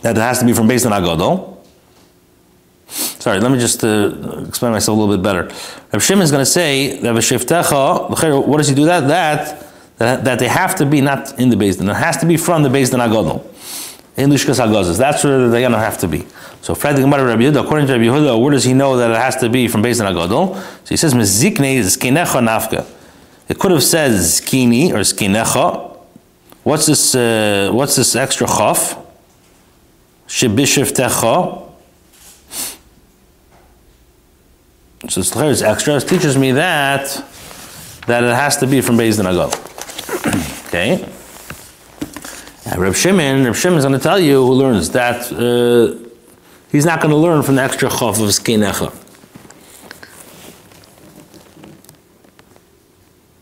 that 0.02 0.18
it 0.18 0.20
has 0.20 0.40
to 0.40 0.46
be 0.46 0.54
from 0.54 0.68
base 0.68 0.86
of 0.86 0.92
Nagadol? 0.92 1.58
Sorry, 2.88 3.40
let 3.40 3.52
me 3.52 3.60
just 3.60 3.84
uh, 3.84 4.46
explain 4.48 4.72
myself 4.72 4.98
a 4.98 5.00
little 5.00 5.16
bit 5.16 5.22
better. 5.22 5.44
Rabbi 5.44 6.00
Shimon 6.00 6.24
is 6.24 6.32
going 6.32 6.42
to 6.42 6.46
say 6.46 7.00
that 7.02 7.14
Sheftecha, 7.14 8.48
what 8.48 8.58
does 8.58 8.68
he 8.68 8.74
do 8.74 8.86
that? 8.86 9.08
That 9.08 9.69
that, 10.00 10.24
that 10.24 10.40
they 10.40 10.48
have 10.48 10.76
to 10.76 10.86
be 10.86 11.02
not 11.02 11.38
in 11.40 11.50
the 11.50 11.56
Beis 11.56 11.80
It 11.80 11.94
has 11.94 12.18
to 12.18 12.26
be 12.26 12.38
from 12.38 12.64
the 12.64 12.70
Beis 12.70 12.90
Din 12.90 13.02
Agadol. 13.02 13.46
In 14.18 14.30
Lishkas. 14.30 14.98
That's 14.98 15.24
where 15.24 15.50
they're 15.50 15.62
going 15.62 15.72
to 15.72 15.78
have 15.78 15.98
to 16.00 16.08
be. 16.08 16.26
So, 16.62 16.74
Fred 16.74 16.96
the 16.96 17.02
Gemara 17.02 17.26
Rabbi 17.26 17.44
Yehuda, 17.44 17.64
according 17.64 17.88
to 17.88 17.94
Rabbi 17.94 18.06
Yehuda, 18.06 18.42
where 18.42 18.52
does 18.52 18.64
he 18.64 18.74
know 18.74 18.98
that 18.98 19.12
it 19.12 19.18
has 19.18 19.36
to 19.38 19.50
be 19.50 19.68
from 19.68 19.84
Beis 19.84 19.98
Din 19.98 20.14
Agadol? 20.14 20.56
So 20.56 20.90
he 20.90 20.98
says, 20.98 21.14
Mezikne 21.14 21.80
Zkinecha 21.80 22.42
Nafka. 22.42 22.86
It 23.50 23.60
could 23.60 23.72
have 23.72 23.84
said 23.84 24.12
Zkini 24.12 24.92
or 24.92 25.00
Skinecha. 25.00 25.98
What's 26.64 26.86
this, 26.86 27.16
uh, 27.16 27.72
what's 27.74 27.96
this 27.96 28.16
extra 28.16 28.48
chaf? 28.48 28.98
Shibishivtecha. 30.28 31.66
So 35.10 35.22
it's 35.22 35.62
extra. 35.62 35.96
It 35.96 36.08
teaches 36.08 36.38
me 36.38 36.52
that 36.54 37.26
that 38.06 38.24
it 38.24 38.36
has 38.36 38.58
to 38.58 38.68
be 38.68 38.82
from 38.82 38.98
Beis 38.98 39.18
Din 39.18 39.26
Agadol. 39.26 39.69
Okay. 40.70 41.04
And 42.66 42.80
Reb 42.80 42.94
Shimon, 42.94 43.44
Reb 43.44 43.56
Shimon 43.56 43.80
is 43.80 43.86
going 43.86 43.98
to 43.98 44.04
tell 44.04 44.20
you 44.20 44.46
who 44.46 44.54
learns 44.54 44.92
that 44.92 45.32
uh, 45.32 45.98
he's 46.72 46.86
not 46.86 47.02
going 47.02 47.10
to 47.10 47.18
learn 47.18 47.42
from 47.42 47.56
the 47.56 47.64
extra 47.64 47.90
chaf 47.90 48.20
of 48.20 48.30
skinecha. 48.30 48.96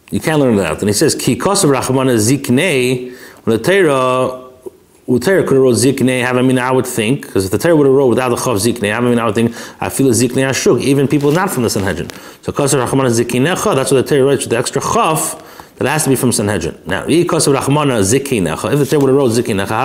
You 0.09 0.21
can't 0.21 0.39
learn 0.39 0.55
that. 0.55 0.80
And 0.80 0.88
he 0.88 0.93
says, 0.93 1.15
Ki 1.15 1.36
kosav 1.36 1.78
rachmana 1.78 2.15
ziknei, 2.15 3.13
when 3.43 3.57
the 3.57 3.61
Torah 3.61 4.45
well, 5.05 5.19
Torah 5.19 5.43
could 5.43 5.55
have 5.55 5.63
wrote 5.63 5.75
ziknei, 5.75 6.25
I 6.25 6.41
mean, 6.41 6.57
I 6.57 6.71
would 6.71 6.88
think, 6.88 7.23
because 7.23 7.43
if 7.43 7.51
the 7.51 7.57
Torah 7.57 7.75
would 7.75 7.88
have 7.88 7.93
wrote 7.93 8.07
without 8.07 8.30
the 8.30 8.38
chav 8.38 8.55
ziknei, 8.55 8.95
I 8.95 9.01
mean, 9.01 9.19
I 9.19 9.25
would 9.25 9.36
think, 9.36 9.53
I 9.82 9.89
feel 9.89 10.07
ziknei 10.07 10.49
ashuk, 10.49 10.82
even 10.82 11.09
people 11.09 11.34
not 11.34 11.49
from 11.49 11.63
the 11.63 11.69
Sanhedrin. 11.69 12.09
So, 12.41 12.53
kosav 12.53 12.88
rachmana 12.88 13.11
zikinecha, 13.11 13.75
that's 13.75 13.91
what 13.91 14.05
the 14.05 14.15
Torah 14.15 14.30
writes 14.30 14.43
with 14.43 14.51
the 14.51 14.57
extra 14.57 14.82
chav, 14.82 15.43
that 15.78 15.88
has 15.88 16.03
to 16.05 16.09
be 16.09 16.15
from 16.15 16.32
Sanhedrin. 16.32 16.75
Now, 16.88 17.03
if 17.07 17.28
the 17.28 17.38
Torah 17.38 17.45
would 17.45 17.55
have 17.55 17.67
wrote 17.69 19.32
Zikinecha, 19.32 19.75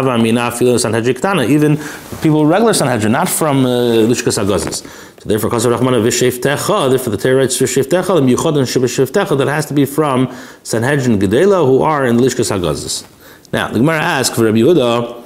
even 1.51 1.77
people 2.23 2.47
regular 2.47 2.73
Sanhedrin, 2.73 3.13
not 3.13 3.29
from 3.29 3.67
uh, 3.67 4.09
Agazis. 4.09 4.87
So 5.21 5.29
therefore, 5.29 5.55
of 5.55 5.63
Rahmana 5.63 6.03
Visheftecha, 6.03 6.89
therefore 6.89 7.11
the 7.11 7.19
Torah 7.19 7.35
writes 7.37 7.59
Visheftecha, 7.61 8.27
the 8.27 8.35
Yuchad 8.35 8.57
and 8.57 8.67
Shibasheftecha, 8.67 9.37
that 9.37 9.49
has 9.49 9.67
to 9.67 9.75
be 9.75 9.85
from 9.85 10.35
Sanhedrin 10.63 11.19
Gedela, 11.19 11.67
who 11.67 11.83
are 11.83 12.07
in 12.07 12.17
Lishkas 12.17 12.51
Agazis. 12.51 13.07
Now, 13.53 13.69
the 13.69 13.79
Gemara 13.79 14.01
asks 14.01 14.35
for 14.35 14.45
Rabbi 14.45 14.59
Yehuda, 14.59 15.19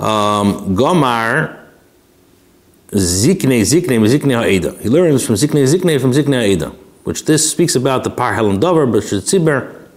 um, 0.00 0.74
Gomar, 0.74 1.66
Zikne, 2.92 3.60
Zikne, 3.60 4.00
Zikne 4.08 4.34
Ha'eda. 4.40 4.72
He 4.80 4.88
learns 4.88 5.26
from 5.26 5.34
Zikne, 5.34 5.66
Zikne, 5.66 6.00
from 6.00 6.12
Zikne 6.12 6.40
Ha'eda 6.40 6.85
which 7.06 7.24
this 7.24 7.48
speaks 7.48 7.76
about 7.76 8.02
the 8.02 8.10
Par 8.10 8.34
Helam 8.34 8.58
Dover, 8.58 8.84
but 8.84 9.04
Tzibur. 9.04 9.88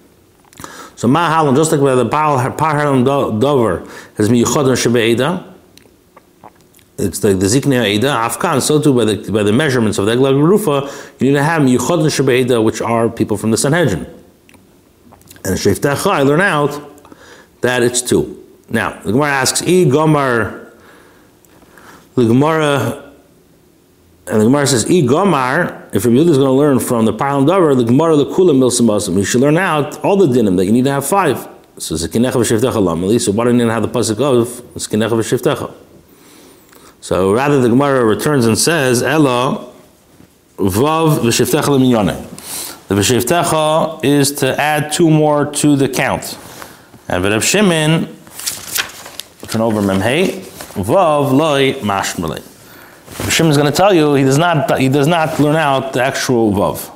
So 0.95 1.07
Ma 1.07 1.27
Halam, 1.27 1.55
just 1.55 1.71
like 1.71 1.81
the 1.81 2.05
Par 2.07 2.39
Helam 2.39 3.03
Dover 3.03 3.79
has 4.15 4.29
Miyuchad 4.29 4.67
and 4.67 4.77
Shebe'eda, 4.77 5.55
it's 6.99 7.23
like 7.23 7.39
the 7.39 7.47
Ziknei 7.47 7.95
Eda, 7.95 8.09
Afkan, 8.09 8.61
so 8.61 8.79
too 8.79 8.93
by 8.93 9.05
the, 9.05 9.31
by 9.31 9.41
the 9.41 9.51
measurements 9.51 9.97
of 9.97 10.05
the 10.05 10.15
Eglag 10.15 10.39
Rufa, 10.39 10.91
you 11.19 11.31
need 11.31 11.37
to 11.37 11.43
have 11.43 11.63
Miyuchad 11.63 12.01
and 12.01 12.11
Shebe'eda, 12.11 12.63
which 12.63 12.79
are 12.79 13.09
people 13.09 13.37
from 13.37 13.49
the 13.49 13.57
Sanhedrin. 13.57 14.05
And 15.43 15.57
Sheftach 15.57 16.05
I 16.05 16.21
learn 16.21 16.41
out 16.41 16.79
that 17.61 17.81
it's 17.81 18.03
two. 18.03 18.45
Now, 18.69 19.01
the 19.01 19.13
Gemara 19.13 19.31
asks, 19.31 19.63
E 19.63 19.85
Gomar, 19.85 20.73
the 22.13 22.27
Gemara 22.27 23.11
and 24.27 24.41
the 24.41 24.45
Gemara 24.45 24.67
says, 24.67 24.85
"I 24.85 25.01
Gomar." 25.01 25.78
If 25.91 26.05
Rabbi 26.05 26.17
Yehuda 26.17 26.29
is 26.29 26.37
going 26.37 26.49
to 26.49 26.51
learn 26.51 26.79
from 26.79 27.05
the 27.05 27.13
Param 27.13 27.47
Davar, 27.47 27.75
the 27.75 27.83
Gemara 27.83 28.15
the 28.15 28.25
Kula 28.25 28.51
Milsim 28.51 29.17
he 29.17 29.25
should 29.25 29.41
learn 29.41 29.57
out 29.57 30.03
all 30.03 30.15
the 30.17 30.27
dinim 30.27 30.55
that 30.57 30.65
you 30.65 30.71
need 30.71 30.85
to 30.85 30.91
have 30.91 31.07
five. 31.07 31.47
So 31.77 31.95
it's 31.95 32.03
a 32.03 32.09
Zekinecha 32.09 32.33
v'Shivtecha 32.33 32.73
Lamali. 32.73 33.19
So 33.19 33.31
why 33.31 33.45
don't 33.45 33.57
you 33.57 33.67
have 33.67 33.81
the 33.81 33.87
pasuk 33.87 34.21
of 34.21 34.47
Zekinecha 34.75 35.09
v'Shivtecha? 35.09 35.73
So 37.01 37.33
rather, 37.33 37.59
the 37.59 37.69
Gemara 37.69 38.05
returns 38.05 38.45
and 38.45 38.55
says, 38.55 39.01
"Ella 39.01 39.67
Vav 40.57 41.19
v'Shivtecha 41.19 41.63
Leminyane." 41.63 42.87
The 42.87 42.95
v'Shivtecha 42.95 44.03
is 44.05 44.31
to 44.33 44.59
add 44.61 44.91
two 44.91 45.09
more 45.09 45.45
to 45.45 45.75
the 45.75 45.89
count. 45.89 46.37
And 47.07 47.23
Rav 47.23 47.43
Shimon, 47.43 48.07
turn 49.47 49.61
over 49.61 49.81
Memhei, 49.81 50.41
Vav 50.75 51.31
loy 51.31 51.73
mashmalei. 51.75 52.43
Hashem 53.19 53.47
is 53.47 53.57
going 53.57 53.69
to 53.69 53.75
tell 53.75 53.93
you 53.93 54.13
he 54.13 54.23
does 54.23 54.37
not 54.37 54.79
he 54.79 54.89
does 54.89 55.07
not 55.07 55.39
learn 55.39 55.55
out 55.55 55.93
the 55.93 56.01
actual 56.01 56.51
vav. 56.51 56.91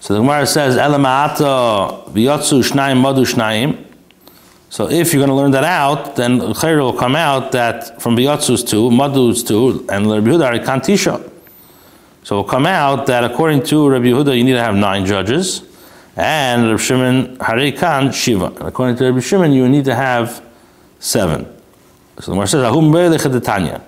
So 0.00 0.14
the 0.14 0.20
Gemara 0.20 0.46
says 0.46 0.76
elamata 0.76 2.10
v'yotzu 2.10 2.62
shnayim 2.68 3.00
madu 3.00 3.24
shnayim. 3.24 3.86
So 4.70 4.88
if 4.88 5.12
you're 5.12 5.20
going 5.20 5.30
to 5.30 5.34
learn 5.34 5.50
that 5.50 5.64
out, 5.64 6.14
then 6.14 6.38
Chayr 6.38 6.78
will 6.78 6.92
come 6.92 7.16
out 7.16 7.50
that 7.52 8.00
from 8.00 8.16
Biyotzu's 8.16 8.62
two, 8.62 8.88
Madu's 8.88 9.42
two, 9.42 9.84
and 9.90 10.08
Rabbi 10.08 10.28
Yehuda 10.28 10.64
Kantisha. 10.64 11.28
So 12.22 12.36
it 12.36 12.42
will 12.42 12.44
come 12.44 12.66
out 12.66 13.06
that 13.06 13.24
according 13.24 13.64
to 13.64 13.88
Rabbi 13.88 14.06
Yehuda, 14.06 14.38
you 14.38 14.44
need 14.44 14.52
to 14.52 14.62
have 14.62 14.76
nine 14.76 15.06
judges, 15.06 15.64
and 16.14 16.66
Rabbi 16.66 16.80
Shimon 16.80 17.36
Harikan 17.38 18.14
Shiva. 18.14 18.46
And 18.46 18.68
according 18.68 18.94
to 18.98 19.06
Rabbi 19.06 19.18
Shimon, 19.18 19.52
you 19.52 19.68
need 19.68 19.86
to 19.86 19.94
have 19.96 20.40
seven. 21.00 21.46
So 22.20 22.30
the 22.30 22.32
Gemara 22.32 22.46
says, 22.46 22.62
Ahum. 22.62 23.82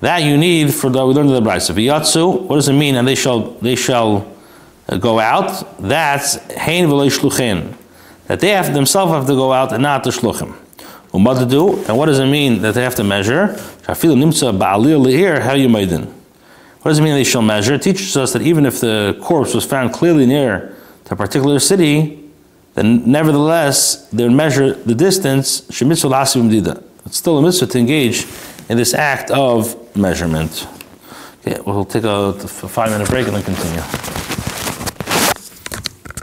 That 0.00 0.22
you 0.22 0.36
need 0.36 0.74
for 0.74 0.90
the 0.90 1.04
we 1.06 1.14
learned 1.14 1.30
in 1.30 1.42
the 1.42 1.50
brayso. 1.50 1.74
V'yatsu, 1.74 2.42
what 2.42 2.56
does 2.56 2.68
it 2.68 2.74
mean? 2.74 2.96
And 2.96 3.08
they 3.08 3.14
shall 3.14 3.52
they 3.62 3.76
shall 3.76 4.30
uh, 4.88 4.96
go 4.98 5.18
out. 5.18 5.78
That's 5.80 6.34
hein 6.52 6.86
v'loy 6.86 7.10
shluchin. 7.10 7.74
That 8.26 8.40
they 8.40 8.50
have 8.50 8.74
themselves 8.74 9.12
have 9.12 9.26
to 9.26 9.34
go 9.34 9.52
out 9.52 9.72
and 9.72 9.82
not 9.82 10.04
the 10.04 10.10
shluchim. 10.10 10.54
What 11.12 11.38
to 11.38 11.46
do? 11.46 11.82
And 11.84 11.96
what 11.96 12.06
does 12.06 12.18
it 12.18 12.26
mean 12.26 12.60
that 12.60 12.74
they 12.74 12.82
have 12.82 12.94
to 12.96 13.04
measure? 13.04 13.48
Shafilu 13.86 14.16
nimsa 14.16 14.56
ba'alir 14.56 15.02
lehir 15.02 15.40
how 15.40 15.54
you 15.54 15.68
made 15.68 15.88
them. 15.88 16.12
What 16.82 16.90
does 16.90 16.98
it 16.98 17.02
mean 17.02 17.14
they 17.14 17.24
shall 17.24 17.42
measure? 17.42 17.74
It 17.74 17.82
teaches 17.82 18.16
us 18.18 18.34
that 18.34 18.42
even 18.42 18.66
if 18.66 18.80
the 18.80 19.18
corpse 19.22 19.54
was 19.54 19.64
found 19.64 19.94
clearly 19.94 20.26
near 20.26 20.76
to 21.06 21.14
a 21.14 21.16
particular 21.16 21.58
city, 21.58 22.30
then 22.74 23.10
nevertheless 23.10 24.06
they 24.10 24.28
measure 24.28 24.74
the 24.74 24.94
distance. 24.94 25.66
It's 25.70 25.78
still 27.16 27.38
a 27.38 27.42
mitzvah 27.42 27.66
to 27.66 27.78
engage 27.78 28.26
in 28.68 28.76
this 28.76 28.92
act 28.92 29.30
of 29.30 29.74
measurement. 29.96 30.66
Okay, 31.46 31.60
we'll 31.66 31.84
take 31.84 32.04
a 32.04 32.32
five 32.34 32.90
minute 32.90 33.08
break 33.08 33.26
and 33.26 33.36
then 33.36 33.42
continue. 33.42 34.25